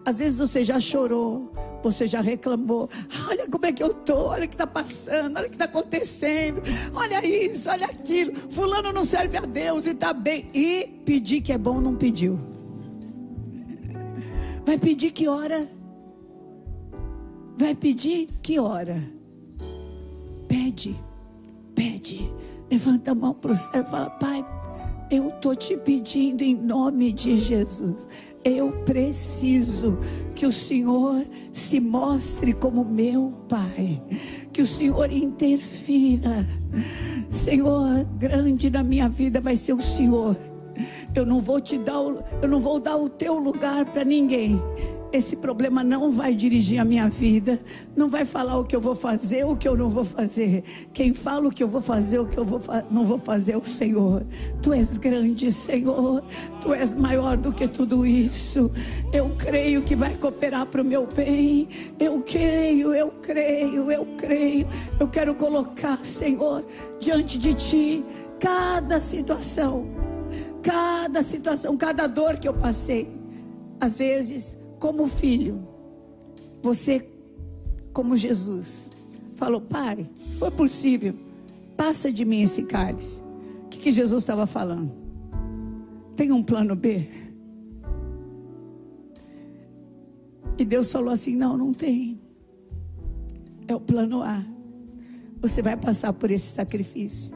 Às 0.05 0.19
vezes 0.19 0.39
você 0.39 0.63
já 0.63 0.79
chorou, 0.79 1.51
você 1.83 2.07
já 2.07 2.21
reclamou. 2.21 2.89
Olha 3.27 3.49
como 3.49 3.65
é 3.65 3.73
que 3.73 3.83
eu 3.83 3.93
tô, 3.93 4.27
olha 4.27 4.45
o 4.45 4.47
que 4.47 4.55
está 4.55 4.65
passando, 4.65 5.35
olha 5.35 5.47
o 5.47 5.49
que 5.49 5.55
está 5.55 5.65
acontecendo. 5.65 6.61
Olha 6.93 7.25
isso, 7.25 7.69
olha 7.69 7.85
aquilo. 7.85 8.33
Fulano 8.33 8.93
não 8.93 9.03
serve 9.03 9.37
a 9.37 9.41
Deus 9.41 9.85
e 9.85 9.89
está 9.89 10.13
bem. 10.13 10.49
E 10.53 11.01
pedir 11.03 11.41
que 11.41 11.51
é 11.51 11.57
bom 11.57 11.81
não 11.81 11.95
pediu. 11.95 12.39
Vai 14.65 14.77
pedir 14.77 15.11
que 15.11 15.27
hora? 15.27 15.67
Vai 17.57 17.75
pedir 17.75 18.29
que 18.41 18.57
hora? 18.57 19.03
Pede, 20.47 20.97
pede. 21.77 22.33
Levanta 22.69 23.11
a 23.11 23.15
mão 23.15 23.35
para 23.35 23.51
o 23.51 23.55
céu 23.55 23.83
e 23.83 23.85
fala: 23.85 24.09
Pai, 24.09 24.43
eu 25.11 25.29
estou 25.29 25.55
te 25.55 25.77
pedindo 25.77 26.41
em 26.41 26.55
nome 26.55 27.13
de 27.13 27.37
Jesus. 27.37 28.07
Eu 28.43 28.71
preciso 28.83 29.99
que 30.35 30.45
o 30.45 30.51
Senhor 30.51 31.25
se 31.53 31.79
mostre 31.79 32.53
como 32.53 32.83
meu 32.83 33.31
Pai, 33.47 34.01
que 34.51 34.61
o 34.61 34.67
Senhor 34.67 35.11
interfira. 35.11 36.45
Senhor, 37.29 38.05
grande 38.17 38.69
na 38.69 38.83
minha 38.83 39.07
vida 39.07 39.39
vai 39.39 39.55
ser 39.55 39.73
o 39.73 39.81
Senhor. 39.81 40.35
Eu 41.15 41.25
não 41.25 41.41
vou 41.41 41.59
te 41.59 41.77
dar, 41.77 41.95
eu 42.41 42.47
não 42.47 42.59
vou 42.59 42.79
dar 42.79 42.97
o 42.97 43.09
teu 43.09 43.37
lugar 43.37 43.85
para 43.85 44.03
ninguém 44.03 44.61
esse 45.11 45.35
problema 45.35 45.83
não 45.83 46.11
vai 46.11 46.35
dirigir 46.35 46.79
a 46.79 46.85
minha 46.85 47.09
vida, 47.09 47.59
não 47.95 48.09
vai 48.09 48.25
falar 48.25 48.57
o 48.57 48.65
que 48.65 48.75
eu 48.75 48.81
vou 48.81 48.95
fazer, 48.95 49.45
o 49.45 49.55
que 49.55 49.67
eu 49.67 49.75
não 49.75 49.89
vou 49.89 50.03
fazer. 50.03 50.63
Quem 50.93 51.13
fala 51.13 51.47
o 51.47 51.51
que 51.51 51.63
eu 51.63 51.67
vou 51.67 51.81
fazer, 51.81 52.19
o 52.19 52.27
que 52.27 52.37
eu 52.37 52.45
vou 52.45 52.61
não 52.91 53.05
vou 53.05 53.17
fazer 53.17 53.53
é 53.53 53.57
o 53.57 53.63
Senhor. 53.63 54.25
Tu 54.61 54.73
és 54.73 54.97
grande, 54.97 55.51
Senhor. 55.51 56.23
Tu 56.61 56.73
és 56.73 56.93
maior 56.93 57.37
do 57.37 57.53
que 57.53 57.67
tudo 57.67 58.05
isso. 58.05 58.69
Eu 59.13 59.29
creio 59.37 59.81
que 59.81 59.95
vai 59.95 60.15
cooperar 60.15 60.65
para 60.65 60.81
o 60.81 60.85
meu 60.85 61.07
bem. 61.07 61.67
Eu 61.99 62.21
creio, 62.21 62.93
eu 62.93 63.11
creio, 63.11 63.91
eu 63.91 64.05
creio. 64.17 64.67
Eu 64.99 65.07
quero 65.07 65.35
colocar, 65.35 65.97
Senhor, 65.99 66.65
diante 66.99 67.39
de 67.39 67.53
ti 67.53 68.05
cada 68.39 68.99
situação, 68.99 69.87
cada 70.61 71.23
situação, 71.23 71.77
cada 71.77 72.07
dor 72.07 72.37
que 72.37 72.47
eu 72.47 72.53
passei. 72.53 73.07
Às 73.79 73.97
vezes 73.97 74.57
como 74.79 75.07
filho, 75.07 75.67
você, 76.61 77.09
como 77.93 78.15
Jesus, 78.15 78.91
falou: 79.35 79.61
Pai, 79.61 80.09
foi 80.37 80.51
possível, 80.51 81.13
passa 81.75 82.11
de 82.11 82.25
mim 82.25 82.41
esse 82.41 82.63
cálice. 82.63 83.21
O 83.65 83.69
que, 83.69 83.79
que 83.79 83.91
Jesus 83.91 84.23
estava 84.23 84.45
falando? 84.45 84.91
Tem 86.15 86.31
um 86.31 86.43
plano 86.43 86.75
B? 86.75 87.07
E 90.57 90.65
Deus 90.65 90.91
falou 90.91 91.09
assim: 91.09 91.35
Não, 91.35 91.55
não 91.55 91.73
tem. 91.73 92.19
É 93.67 93.75
o 93.75 93.79
plano 93.79 94.23
A. 94.23 94.43
Você 95.39 95.61
vai 95.61 95.77
passar 95.77 96.13
por 96.13 96.31
esse 96.31 96.47
sacrifício. 96.47 97.31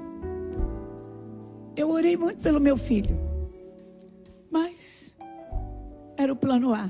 Eu 1.76 1.90
orei 1.90 2.18
muito 2.18 2.40
pelo 2.40 2.60
meu 2.60 2.76
filho, 2.76 3.16
mas 4.50 5.16
era 6.18 6.34
o 6.34 6.36
plano 6.36 6.74
A. 6.74 6.90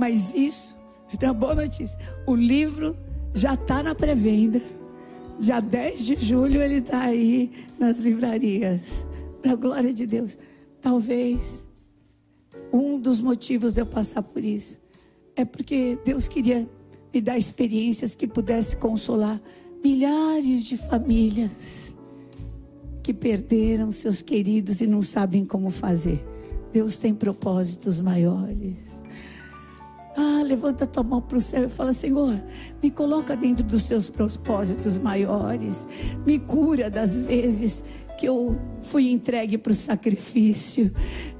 Mas 0.00 0.32
isso, 0.32 0.78
então 1.12 1.28
uma 1.28 1.34
boa 1.34 1.54
notícia. 1.54 1.98
O 2.26 2.34
livro 2.34 2.96
já 3.34 3.52
está 3.52 3.82
na 3.82 3.94
pré-venda. 3.94 4.62
Já 5.38 5.60
10 5.60 6.06
de 6.06 6.16
julho 6.16 6.62
ele 6.62 6.76
está 6.76 7.02
aí 7.02 7.52
nas 7.78 7.98
livrarias. 7.98 9.06
Para 9.42 9.52
a 9.52 9.56
glória 9.56 9.92
de 9.92 10.06
Deus. 10.06 10.38
Talvez 10.80 11.68
um 12.72 12.98
dos 12.98 13.20
motivos 13.20 13.74
de 13.74 13.82
eu 13.82 13.86
passar 13.86 14.22
por 14.22 14.42
isso 14.42 14.80
é 15.36 15.44
porque 15.44 15.98
Deus 16.02 16.28
queria 16.28 16.66
me 17.12 17.20
dar 17.20 17.36
experiências 17.36 18.14
que 18.14 18.26
pudesse 18.26 18.76
consolar 18.76 19.38
milhares 19.84 20.64
de 20.64 20.78
famílias 20.78 21.94
que 23.02 23.12
perderam 23.12 23.92
seus 23.92 24.22
queridos 24.22 24.80
e 24.80 24.86
não 24.86 25.02
sabem 25.02 25.44
como 25.44 25.70
fazer. 25.70 26.24
Deus 26.72 26.96
tem 26.96 27.14
propósitos 27.14 28.00
maiores. 28.00 28.99
Ah, 30.16 30.42
levanta 30.44 30.86
tua 30.86 31.02
mão 31.02 31.20
para 31.20 31.38
o 31.38 31.40
céu 31.40 31.64
e 31.64 31.68
fala: 31.68 31.92
Senhor, 31.92 32.34
me 32.82 32.90
coloca 32.90 33.36
dentro 33.36 33.64
dos 33.64 33.86
teus 33.86 34.10
propósitos 34.10 34.98
maiores. 34.98 35.86
Me 36.26 36.38
cura 36.38 36.90
das 36.90 37.22
vezes 37.22 37.84
que 38.20 38.26
eu 38.26 38.60
fui 38.82 39.10
entregue 39.10 39.56
para 39.56 39.72
o 39.72 39.74
sacrifício 39.74 40.92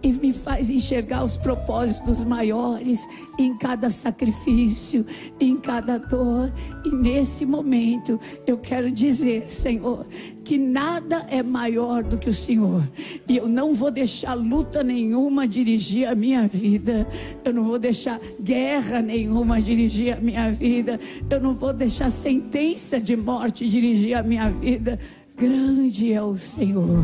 e 0.02 0.10
me 0.12 0.32
faz 0.32 0.70
enxergar 0.70 1.22
os 1.22 1.36
propósitos 1.36 2.24
maiores 2.24 3.06
em 3.38 3.56
cada 3.56 3.90
sacrifício, 3.90 5.04
em 5.38 5.58
cada 5.58 5.98
dor. 5.98 6.50
E 6.84 6.90
nesse 6.90 7.44
momento 7.44 8.18
eu 8.46 8.56
quero 8.56 8.90
dizer, 8.90 9.46
Senhor, 9.46 10.06
que 10.42 10.56
nada 10.56 11.26
é 11.28 11.42
maior 11.42 12.02
do 12.02 12.16
que 12.16 12.30
o 12.30 12.34
Senhor. 12.34 12.82
E 13.28 13.36
eu 13.36 13.46
não 13.46 13.74
vou 13.74 13.90
deixar 13.90 14.32
luta 14.32 14.82
nenhuma 14.82 15.46
dirigir 15.46 16.08
a 16.08 16.14
minha 16.14 16.48
vida. 16.48 17.06
Eu 17.44 17.52
não 17.52 17.64
vou 17.64 17.78
deixar 17.78 18.18
guerra 18.40 19.02
nenhuma 19.02 19.60
dirigir 19.60 20.16
a 20.16 20.20
minha 20.20 20.50
vida. 20.50 20.98
Eu 21.28 21.40
não 21.40 21.54
vou 21.54 21.74
deixar 21.74 22.10
sentença 22.10 22.98
de 22.98 23.16
morte 23.16 23.68
dirigir 23.68 24.16
a 24.16 24.22
minha 24.22 24.50
vida 24.50 24.98
Grande 25.40 26.12
é 26.12 26.22
o 26.22 26.36
Senhor, 26.36 27.02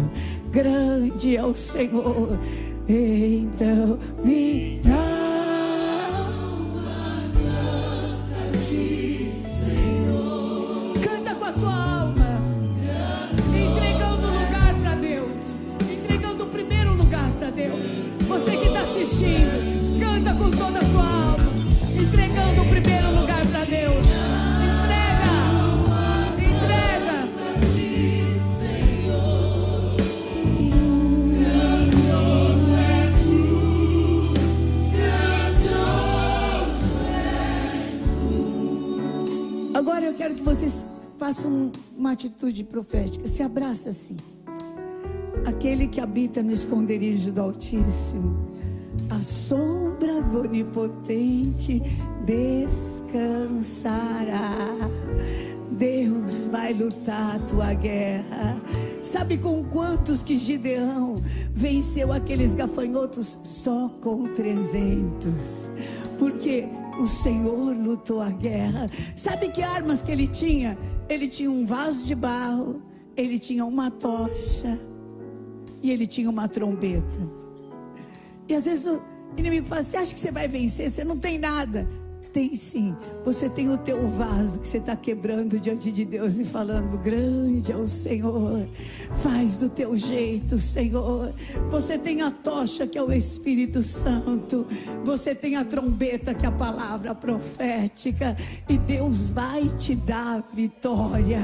grande 0.53 1.39
é 1.39 1.43
o 1.43 1.55
Senhor. 1.55 2.39
Então 2.87 3.99
me 4.23 4.79
dá 4.85 5.17
Canta 8.53 9.06
quero 40.17 40.35
que 40.35 40.43
vocês 40.43 40.89
façam 41.19 41.71
uma 41.97 42.13
atitude 42.13 42.65
profética. 42.65 43.29
Se 43.29 43.43
abraça 43.43 43.91
assim. 43.91 44.17
Aquele 45.47 45.87
que 45.87 46.01
habita 46.01 46.43
no 46.43 46.51
esconderijo 46.53 47.31
do 47.31 47.43
Altíssimo, 47.43 48.51
a 49.11 49.21
sombra 49.21 50.23
do 50.23 50.41
Onipotente 50.41 51.83
descansará. 52.25 52.97
Deus 55.71 56.47
vai 56.47 56.73
lutar 56.73 57.37
a 57.37 57.39
tua 57.41 57.75
guerra. 57.75 58.57
Sabe 59.03 59.37
com 59.37 59.63
quantos 59.65 60.23
que 60.23 60.39
Gideão 60.39 61.21
venceu 61.53 62.13
aqueles 62.13 62.55
gafanhotos? 62.55 63.39
Só 63.45 63.91
com 64.01 64.25
300. 64.35 65.71
Porque 66.19 66.67
o 66.99 67.07
Senhor 67.07 67.75
lutou 67.77 68.21
a 68.21 68.31
guerra. 68.31 68.91
Sabe 69.17 69.49
que 69.49 69.63
armas 69.63 70.03
que 70.03 70.13
ele 70.13 70.27
tinha? 70.27 70.77
Ele 71.09 71.29
tinha 71.29 71.51
um 71.51 71.67
vaso 71.67 72.05
de 72.05 72.15
barro, 72.15 72.83
ele 73.17 73.39
tinha 73.39 73.65
uma 73.65 73.91
tocha 73.91 74.79
e 75.83 75.91
ele 75.91 76.07
tinha 76.07 76.29
uma 76.29 76.49
trombeta. 76.49 77.19
E 78.49 78.55
às 78.55 78.65
vezes 78.65 78.87
o 78.87 79.03
inimigo 79.37 79.67
fala: 79.67 79.83
Você 79.83 79.97
acha 79.97 80.15
que 80.15 80.21
você 80.21 80.31
vai 80.31 80.49
vencer? 80.49 80.91
Você 80.91 81.05
não 81.05 81.17
tem 81.17 81.39
nada. 81.39 81.89
Tem 82.37 82.55
sim. 82.55 82.95
Você 83.25 83.49
tem 83.49 83.71
o 83.71 83.79
teu 83.79 84.11
vaso 84.11 84.61
que 84.61 84.69
você 84.69 84.77
está 84.77 84.95
quebrando 84.95 85.59
diante 85.59 85.91
de 85.91 86.05
Deus 86.05 86.39
e 86.39 86.45
falando: 86.45 86.99
Grande 86.99 87.73
é 87.73 87.77
o 87.77 87.89
Senhor. 87.89 88.69
Faz 89.23 89.57
do 89.57 89.71
teu 89.71 89.97
jeito, 89.97 90.59
Senhor. 90.59 91.33
Você 91.71 91.97
tem 91.97 92.21
a 92.21 92.31
tocha 92.31 92.87
que 92.87 92.99
é 92.99 93.03
o 93.03 93.11
Espírito 93.11 93.83
Santo. 93.83 94.67
Você 95.03 95.35
tem 95.35 95.57
a 95.57 95.65
trombeta 95.65 96.35
que 96.35 96.45
é 96.45 96.49
a 96.51 96.53
palavra 96.53 97.15
profética. 97.15 98.37
E 98.69 98.77
Deus 98.77 99.31
vai 99.31 99.71
te 99.79 99.95
dar 99.95 100.47
vitória. 100.53 101.41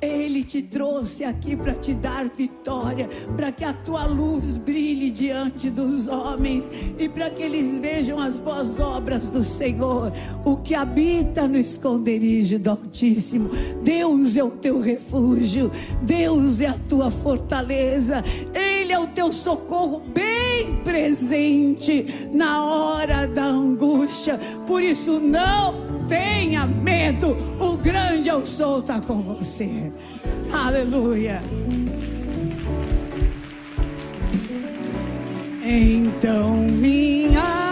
Ele 0.00 0.42
te 0.42 0.60
trouxe 0.60 1.22
aqui 1.22 1.56
para 1.56 1.74
te 1.74 1.94
dar 1.94 2.28
vitória. 2.28 3.08
Para 3.36 3.52
que 3.52 3.62
a 3.62 3.72
tua 3.72 4.06
luz 4.06 4.56
brilhe 4.56 5.12
diante 5.12 5.70
dos 5.70 6.08
homens. 6.08 6.68
E 6.98 7.08
para 7.08 7.30
que 7.30 7.44
eles 7.44 7.78
vejam 7.78 8.18
as 8.18 8.40
boas 8.40 8.80
obras 8.80 9.30
do 9.30 9.44
Senhor 9.44 10.12
o 10.44 10.56
que 10.56 10.74
habita 10.74 11.46
no 11.46 11.56
esconderijo 11.56 12.58
do 12.58 12.70
Altíssimo. 12.70 13.50
Deus 13.82 14.36
é 14.36 14.44
o 14.44 14.50
teu 14.50 14.80
refúgio, 14.80 15.70
Deus 16.02 16.60
é 16.60 16.66
a 16.66 16.78
tua 16.88 17.10
fortaleza, 17.10 18.22
Ele 18.54 18.92
é 18.92 18.98
o 18.98 19.06
teu 19.06 19.32
socorro 19.32 20.02
bem 20.14 20.76
presente 20.84 22.28
na 22.32 22.64
hora 22.64 23.26
da 23.26 23.44
angústia. 23.44 24.38
Por 24.66 24.82
isso, 24.82 25.20
não 25.20 26.06
tenha 26.08 26.66
medo, 26.66 27.36
o 27.60 27.76
grande 27.76 28.28
eu 28.28 28.44
sou 28.44 28.80
está 28.80 29.00
com 29.00 29.20
você. 29.22 29.92
Aleluia. 30.52 31.42
Então 35.64 36.56
minha 36.56 37.71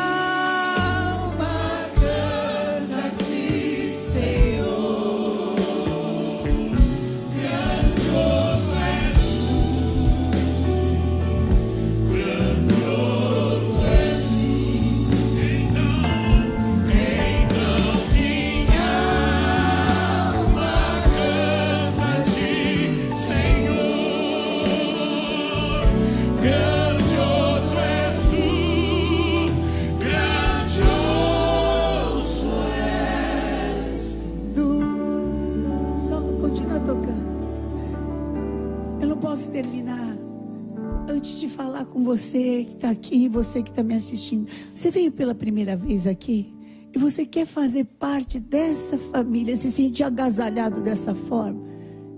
com 41.84 42.04
você 42.04 42.64
que 42.64 42.74
está 42.74 42.90
aqui, 42.90 43.28
você 43.28 43.62
que 43.62 43.70
está 43.70 43.82
me 43.82 43.94
assistindo. 43.94 44.48
Você 44.74 44.90
veio 44.90 45.12
pela 45.12 45.34
primeira 45.34 45.76
vez 45.76 46.06
aqui 46.06 46.54
e 46.94 46.98
você 46.98 47.26
quer 47.26 47.46
fazer 47.46 47.84
parte 47.84 48.40
dessa 48.40 48.96
família, 48.96 49.56
se 49.56 49.70
sentir 49.70 50.04
agasalhado 50.04 50.80
dessa 50.80 51.14
forma. 51.14 51.60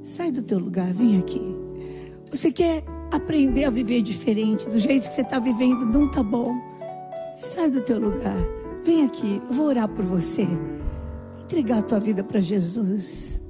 Sai 0.04 0.30
do 0.30 0.42
teu 0.42 0.58
lugar, 0.58 0.92
vem 0.92 1.18
aqui. 1.18 1.42
Você 2.30 2.52
quer 2.52 2.84
aprender 3.12 3.64
a 3.64 3.70
viver 3.70 4.02
diferente, 4.02 4.68
do 4.68 4.78
jeito 4.78 5.08
que 5.08 5.14
você 5.14 5.22
está 5.22 5.38
vivendo 5.38 5.84
não 5.84 6.06
está 6.06 6.22
bom. 6.22 6.54
Sai 7.34 7.70
do 7.70 7.80
teu 7.80 7.98
lugar, 7.98 8.36
vem 8.84 9.04
aqui, 9.04 9.40
eu 9.48 9.54
vou 9.54 9.66
orar 9.66 9.88
por 9.88 10.04
você. 10.04 10.46
Entregar 11.44 11.78
a 11.78 11.82
tua 11.82 12.00
vida 12.00 12.22
para 12.22 12.40
Jesus. 12.40 13.42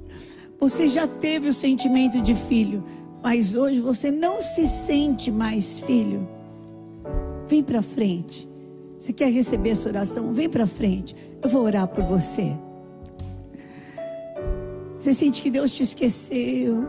Você 0.59 0.87
já 0.87 1.07
teve 1.07 1.49
o 1.49 1.53
sentimento 1.53 2.21
de 2.21 2.35
filho 2.35 2.83
mas 3.23 3.55
hoje 3.55 3.79
você 3.79 4.11
não 4.11 4.41
se 4.41 4.65
sente 4.65 5.31
mais 5.31 5.79
filho, 5.79 6.27
vem 7.47 7.63
para 7.63 7.81
frente. 7.81 8.47
Você 8.99 9.13
quer 9.13 9.31
receber 9.31 9.71
essa 9.71 9.87
oração? 9.87 10.33
Vem 10.33 10.49
para 10.49 10.67
frente. 10.67 11.15
Eu 11.41 11.49
vou 11.49 11.63
orar 11.63 11.87
por 11.87 12.03
você. 12.03 12.55
Você 14.97 15.13
sente 15.13 15.41
que 15.41 15.51
Deus 15.51 15.73
te 15.73 15.83
esqueceu. 15.83 16.87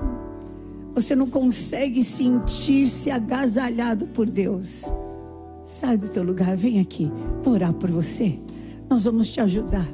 Você 0.94 1.16
não 1.16 1.28
consegue 1.28 2.04
sentir-se 2.04 3.10
agasalhado 3.10 4.06
por 4.08 4.30
Deus. 4.30 4.84
Sai 5.64 5.96
do 5.96 6.08
teu 6.08 6.22
lugar, 6.22 6.56
vem 6.56 6.78
aqui. 6.78 7.10
Vou 7.42 7.54
orar 7.54 7.72
por 7.72 7.90
você. 7.90 8.38
Nós 8.88 9.04
vamos 9.04 9.32
te 9.32 9.40
ajudar. 9.40 9.88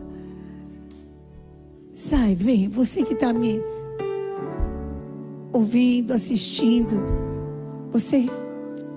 Sai, 1.94 2.34
vem. 2.34 2.68
Você 2.68 3.02
que 3.02 3.14
está 3.14 3.32
me 3.32 3.62
ouvindo, 5.52 6.12
assistindo. 6.12 6.94
Você, 7.92 8.26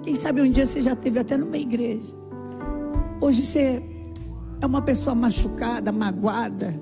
quem 0.01 0.15
sabe 0.15 0.41
um 0.41 0.51
dia 0.51 0.65
você 0.65 0.81
já 0.81 0.95
teve 0.95 1.19
até 1.19 1.37
numa 1.37 1.57
igreja. 1.57 2.15
Hoje 3.19 3.41
você 3.41 3.81
é 4.61 4.65
uma 4.65 4.81
pessoa 4.81 5.15
machucada, 5.15 5.91
magoada. 5.91 6.73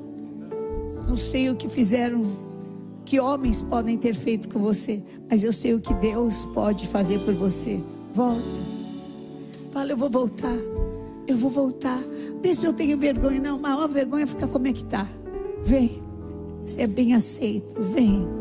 Não 1.07 1.17
sei 1.17 1.49
o 1.49 1.55
que 1.55 1.67
fizeram, 1.67 2.23
que 3.05 3.19
homens 3.19 3.61
podem 3.61 3.97
ter 3.97 4.13
feito 4.13 4.49
com 4.49 4.59
você, 4.59 5.03
mas 5.29 5.43
eu 5.43 5.53
sei 5.53 5.73
o 5.73 5.81
que 5.81 5.93
Deus 5.95 6.45
pode 6.53 6.87
fazer 6.87 7.19
por 7.19 7.33
você. 7.33 7.81
Volta. 8.13 8.41
Fala, 9.71 9.91
eu 9.91 9.97
vou 9.97 10.09
voltar. 10.09 10.55
Eu 11.27 11.37
vou 11.37 11.49
voltar. 11.49 11.99
Mesmo 12.43 12.65
eu 12.65 12.73
tenho 12.73 12.97
vergonha, 12.97 13.39
não, 13.39 13.55
a 13.55 13.59
maior 13.59 13.87
vergonha 13.87 14.23
é 14.23 14.27
ficar 14.27 14.47
como 14.47 14.67
é 14.67 14.73
que 14.73 14.83
tá. 14.83 15.07
Vem. 15.63 16.01
Você 16.65 16.81
é 16.81 16.87
bem 16.87 17.13
aceito. 17.13 17.81
Vem. 17.81 18.40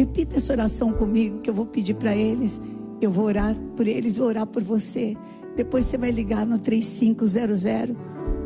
Repita 0.00 0.38
essa 0.38 0.54
oração 0.54 0.94
comigo 0.94 1.40
que 1.40 1.50
eu 1.50 1.52
vou 1.52 1.66
pedir 1.66 1.92
para 1.92 2.16
eles. 2.16 2.58
Eu 3.02 3.10
vou 3.10 3.26
orar 3.26 3.54
por 3.76 3.86
eles, 3.86 4.16
vou 4.16 4.28
orar 4.28 4.46
por 4.46 4.62
você. 4.62 5.14
Depois 5.54 5.84
você 5.84 5.98
vai 5.98 6.10
ligar 6.10 6.46
no 6.46 6.58
3500 6.58 7.34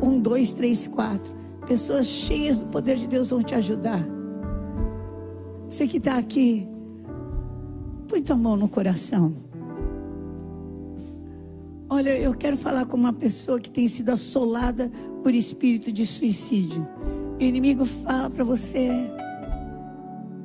1234. 0.02 1.32
Pessoas 1.64 2.08
cheias 2.08 2.58
do 2.58 2.66
poder 2.66 2.96
de 2.96 3.06
Deus 3.06 3.30
vão 3.30 3.40
te 3.40 3.54
ajudar. 3.54 4.04
Você 5.68 5.86
que 5.86 5.98
está 5.98 6.18
aqui, 6.18 6.66
põe 8.08 8.20
tua 8.20 8.34
mão 8.34 8.56
no 8.56 8.68
coração. 8.68 9.32
Olha, 11.88 12.18
eu 12.18 12.34
quero 12.34 12.56
falar 12.56 12.84
com 12.86 12.96
uma 12.96 13.12
pessoa 13.12 13.60
que 13.60 13.70
tem 13.70 13.86
sido 13.86 14.10
assolada 14.10 14.90
por 15.22 15.32
espírito 15.32 15.92
de 15.92 16.04
suicídio. 16.04 16.84
o 17.40 17.44
inimigo 17.44 17.84
fala 17.84 18.28
para 18.28 18.42
você 18.42 19.08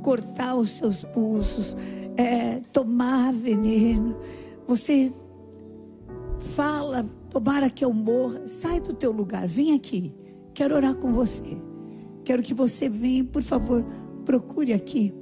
cortar 0.02 0.56
os 0.56 0.70
seus 0.70 1.04
pulsos, 1.04 1.76
é, 2.18 2.62
tomar 2.74 3.34
veneno. 3.34 4.16
Você 4.68 5.14
fala, 6.40 7.06
tomara 7.30 7.70
que 7.70 7.84
eu 7.84 7.94
morra. 7.94 8.48
Sai 8.48 8.80
do 8.80 8.94
teu 8.94 9.12
lugar, 9.12 9.48
vem 9.48 9.74
aqui. 9.74 10.14
Quero 10.54 10.76
orar 10.76 10.96
com 10.96 11.14
você. 11.14 11.58
Quero 12.24 12.44
que 12.44 12.54
você 12.54 12.90
venha, 12.90 13.24
por 13.24 13.42
favor, 13.42 13.84
procure 14.26 14.74
aqui 14.74 15.14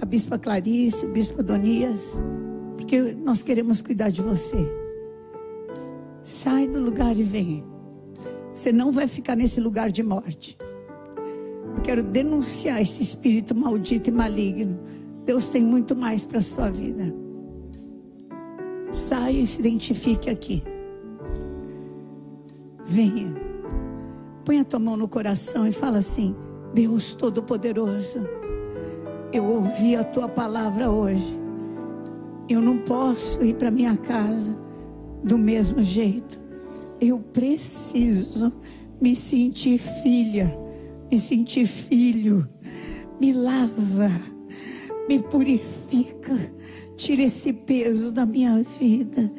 a 0.00 0.04
Bispa 0.04 0.38
Clarice, 0.38 1.06
o 1.06 1.12
Bispo 1.12 1.40
Adonias, 1.40 2.22
porque 2.76 3.14
nós 3.14 3.42
queremos 3.42 3.80
cuidar 3.80 4.10
de 4.10 4.22
você. 4.22 4.56
Sai 6.22 6.68
do 6.68 6.80
lugar 6.80 7.16
e 7.16 7.22
venha. 7.22 7.64
Você 8.54 8.72
não 8.72 8.92
vai 8.92 9.06
ficar 9.06 9.36
nesse 9.36 9.60
lugar 9.60 9.90
de 9.90 10.02
morte. 10.02 10.56
Quero 11.82 12.02
denunciar 12.02 12.80
esse 12.80 13.02
espírito 13.02 13.54
maldito 13.54 14.10
e 14.10 14.12
maligno. 14.12 14.78
Deus 15.24 15.48
tem 15.48 15.62
muito 15.62 15.94
mais 15.96 16.24
para 16.24 16.38
a 16.38 16.42
sua 16.42 16.70
vida. 16.70 17.14
Saia 18.92 19.40
e 19.40 19.46
se 19.46 19.60
identifique 19.60 20.30
aqui. 20.30 20.62
Venha. 22.84 23.34
Põe 24.44 24.60
a 24.60 24.64
tua 24.64 24.78
mão 24.78 24.96
no 24.96 25.08
coração 25.08 25.66
e 25.66 25.72
fala 25.72 25.98
assim: 25.98 26.34
Deus 26.72 27.14
Todo-Poderoso, 27.14 28.20
eu 29.32 29.44
ouvi 29.44 29.96
a 29.96 30.04
tua 30.04 30.28
palavra 30.28 30.90
hoje. 30.90 31.40
Eu 32.48 32.62
não 32.62 32.78
posso 32.78 33.42
ir 33.44 33.56
para 33.56 33.70
minha 33.70 33.96
casa 33.96 34.56
do 35.22 35.36
mesmo 35.36 35.82
jeito. 35.82 36.38
Eu 37.00 37.18
preciso 37.18 38.52
me 39.00 39.16
sentir 39.16 39.78
filha 39.78 40.65
me 41.10 41.18
sentir 41.18 41.66
filho, 41.66 42.48
me 43.20 43.32
lava, 43.32 44.10
me 45.08 45.22
purifica, 45.22 46.34
tira 46.96 47.22
esse 47.22 47.52
peso 47.52 48.12
da 48.12 48.26
minha 48.26 48.62
vida, 48.78 49.32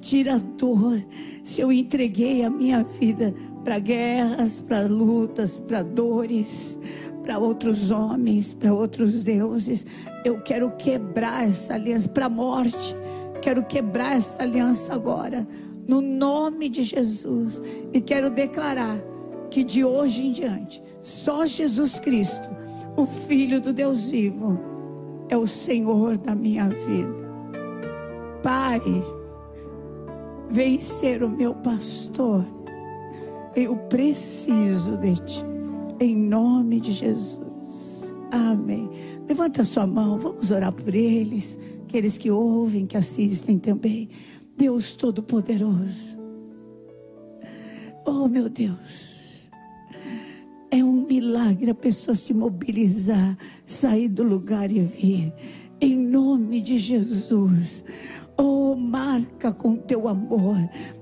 tira 0.00 0.34
a 0.34 0.38
dor. 0.38 1.02
Se 1.44 1.60
eu 1.60 1.72
entreguei 1.72 2.44
a 2.44 2.50
minha 2.50 2.82
vida 2.82 3.34
para 3.64 3.78
guerras, 3.78 4.60
para 4.60 4.82
lutas, 4.82 5.60
para 5.60 5.82
dores, 5.82 6.78
para 7.22 7.38
outros 7.38 7.90
homens, 7.90 8.52
para 8.52 8.74
outros 8.74 9.22
deuses, 9.22 9.86
eu 10.24 10.40
quero 10.42 10.70
quebrar 10.76 11.48
essa 11.48 11.74
aliança 11.74 12.08
para 12.08 12.26
a 12.26 12.30
morte. 12.30 12.96
Quero 13.40 13.64
quebrar 13.64 14.16
essa 14.16 14.42
aliança 14.42 14.94
agora, 14.94 15.46
no 15.86 16.00
nome 16.00 16.68
de 16.68 16.82
Jesus. 16.82 17.60
E 17.92 18.00
quero 18.00 18.30
declarar 18.30 19.11
que 19.52 19.62
de 19.62 19.84
hoje 19.84 20.26
em 20.26 20.32
diante, 20.32 20.82
só 21.02 21.44
Jesus 21.44 21.98
Cristo, 21.98 22.48
o 22.96 23.04
Filho 23.04 23.60
do 23.60 23.70
Deus 23.70 24.08
vivo, 24.08 24.58
é 25.28 25.36
o 25.36 25.46
Senhor 25.46 26.16
da 26.16 26.34
minha 26.34 26.70
vida. 26.70 27.22
Pai, 28.42 28.80
vem 30.48 30.80
ser 30.80 31.22
o 31.22 31.28
meu 31.28 31.54
pastor. 31.54 32.46
Eu 33.54 33.76
preciso 33.76 34.96
de 34.96 35.16
ti. 35.16 35.44
Em 36.00 36.16
nome 36.16 36.80
de 36.80 36.92
Jesus. 36.92 38.14
Amém. 38.30 38.88
Levanta 39.28 39.62
a 39.62 39.66
sua 39.66 39.86
mão, 39.86 40.18
vamos 40.18 40.50
orar 40.50 40.72
por 40.72 40.94
eles, 40.94 41.58
aqueles 41.84 42.16
que 42.16 42.30
ouvem, 42.30 42.86
que 42.86 42.96
assistem 42.96 43.58
também. 43.58 44.08
Deus 44.56 44.94
Todo-Poderoso. 44.94 46.18
Oh, 48.06 48.26
meu 48.26 48.48
Deus. 48.48 49.21
É 50.74 50.82
um 50.82 51.06
milagre 51.06 51.70
a 51.70 51.74
pessoa 51.74 52.14
se 52.14 52.32
mobilizar, 52.32 53.36
sair 53.66 54.08
do 54.08 54.22
lugar 54.22 54.72
e 54.72 54.80
vir. 54.80 55.30
Em 55.78 55.94
nome 55.94 56.62
de 56.62 56.78
Jesus. 56.78 57.84
Oh, 58.38 58.74
marca 58.74 59.52
com 59.52 59.76
teu 59.76 60.08
amor, 60.08 60.56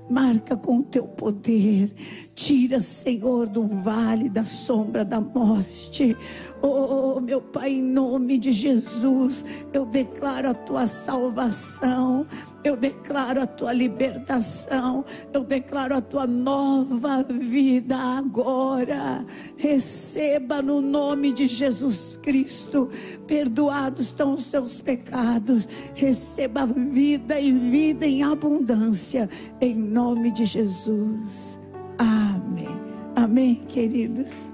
marca 0.09 0.57
com 0.57 0.81
teu 0.81 1.07
poder. 1.07 1.89
Tira, 2.35 2.81
Senhor, 2.81 3.47
do 3.47 3.67
vale 3.67 4.29
da 4.29 4.45
sombra 4.45 5.05
da 5.05 5.21
morte. 5.21 6.15
Oh, 6.61 7.19
meu 7.21 7.41
Pai, 7.41 7.71
em 7.71 7.81
nome 7.81 8.37
de 8.37 8.51
Jesus, 8.51 9.45
eu 9.71 9.85
declaro 9.85 10.49
a 10.49 10.53
tua 10.53 10.87
salvação. 10.87 12.25
Eu 12.63 12.77
declaro 12.77 13.41
a 13.41 13.47
tua 13.47 13.73
libertação, 13.73 15.03
eu 15.33 15.43
declaro 15.43 15.95
a 15.95 16.01
tua 16.01 16.27
nova 16.27 17.23
vida 17.23 17.97
agora. 17.97 19.25
Receba 19.57 20.61
no 20.61 20.79
nome 20.79 21.33
de 21.33 21.47
Jesus 21.47 22.10
Cristo. 22.21 22.89
Perdoados 23.27 24.07
estão 24.07 24.33
os 24.33 24.45
seus 24.45 24.79
pecados. 24.79 25.67
Receba 25.95 26.65
vida 26.65 27.39
e 27.39 27.51
vida 27.51 28.05
em 28.05 28.23
abundância, 28.23 29.29
em 29.59 29.75
nome 29.75 30.31
de 30.31 30.45
Jesus. 30.45 31.59
Amém. 31.97 32.69
Amém, 33.15 33.55
queridos. 33.67 34.51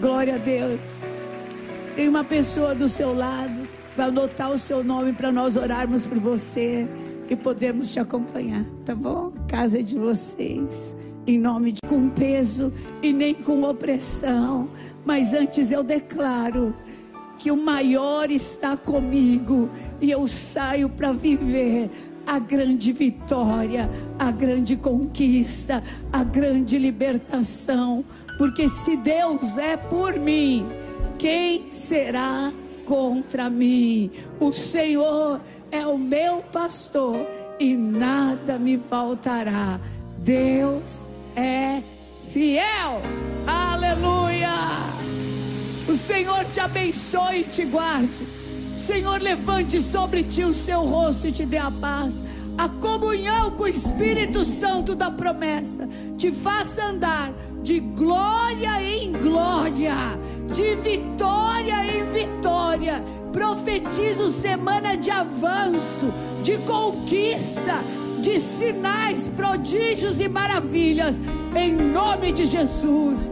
Glória 0.00 0.34
a 0.34 0.38
Deus. 0.38 0.80
Tem 1.94 2.08
uma 2.08 2.24
pessoa 2.24 2.74
do 2.74 2.88
seu 2.88 3.12
lado, 3.12 3.68
vai 3.96 4.08
anotar 4.08 4.50
o 4.50 4.58
seu 4.58 4.82
nome 4.82 5.12
para 5.12 5.30
nós 5.30 5.56
orarmos 5.56 6.04
por 6.04 6.18
você 6.18 6.88
e 7.28 7.36
podemos 7.36 7.92
te 7.92 8.00
acompanhar, 8.00 8.64
tá 8.84 8.94
bom? 8.94 9.32
Casa 9.46 9.82
de 9.82 9.98
vocês, 9.98 10.96
em 11.26 11.38
nome 11.38 11.72
de 11.72 11.78
com 11.86 12.08
peso 12.08 12.72
e 13.02 13.12
nem 13.12 13.34
com 13.34 13.62
opressão, 13.62 14.68
mas 15.04 15.34
antes 15.34 15.70
eu 15.70 15.82
declaro 15.82 16.74
que 17.42 17.50
o 17.50 17.56
maior 17.56 18.30
está 18.30 18.76
comigo 18.76 19.68
e 20.00 20.12
eu 20.12 20.28
saio 20.28 20.88
para 20.88 21.12
viver 21.12 21.90
a 22.24 22.38
grande 22.38 22.92
vitória, 22.92 23.90
a 24.16 24.30
grande 24.30 24.76
conquista, 24.76 25.82
a 26.12 26.22
grande 26.22 26.78
libertação, 26.78 28.04
porque 28.38 28.68
se 28.68 28.96
Deus 28.96 29.58
é 29.58 29.76
por 29.76 30.20
mim, 30.20 30.64
quem 31.18 31.66
será 31.72 32.52
contra 32.84 33.50
mim? 33.50 34.08
O 34.38 34.52
Senhor 34.52 35.40
é 35.72 35.84
o 35.84 35.98
meu 35.98 36.44
pastor 36.52 37.26
e 37.58 37.74
nada 37.74 38.56
me 38.56 38.78
faltará. 38.78 39.80
Deus 40.18 41.08
é 41.34 41.82
fiel. 42.32 43.02
Aleluia! 43.48 45.21
O 45.88 45.94
Senhor 45.94 46.44
te 46.44 46.60
abençoe 46.60 47.40
e 47.40 47.44
te 47.44 47.64
guarde. 47.64 48.26
O 48.74 48.78
Senhor 48.78 49.20
levante 49.20 49.80
sobre 49.80 50.22
ti 50.24 50.42
o 50.44 50.54
seu 50.54 50.80
rosto 50.80 51.28
e 51.28 51.32
te 51.32 51.44
dê 51.44 51.58
a 51.58 51.70
paz. 51.70 52.22
A 52.58 52.68
comunhão 52.68 53.50
com 53.52 53.64
o 53.64 53.68
Espírito 53.68 54.44
Santo 54.44 54.94
da 54.94 55.10
promessa 55.10 55.88
te 56.18 56.30
faça 56.30 56.84
andar 56.84 57.32
de 57.62 57.80
glória 57.80 58.82
em 58.82 59.12
glória, 59.12 59.94
de 60.52 60.76
vitória 60.76 61.96
em 61.96 62.10
vitória 62.10 63.02
Profetizo 63.32 64.28
semana 64.28 64.94
de 64.94 65.10
avanço, 65.10 66.12
de 66.42 66.58
conquista, 66.58 67.82
de 68.20 68.38
sinais, 68.38 69.30
prodígios 69.34 70.20
e 70.20 70.28
maravilhas, 70.28 71.20
em 71.56 71.72
nome 71.74 72.30
de 72.30 72.44
Jesus. 72.44 73.30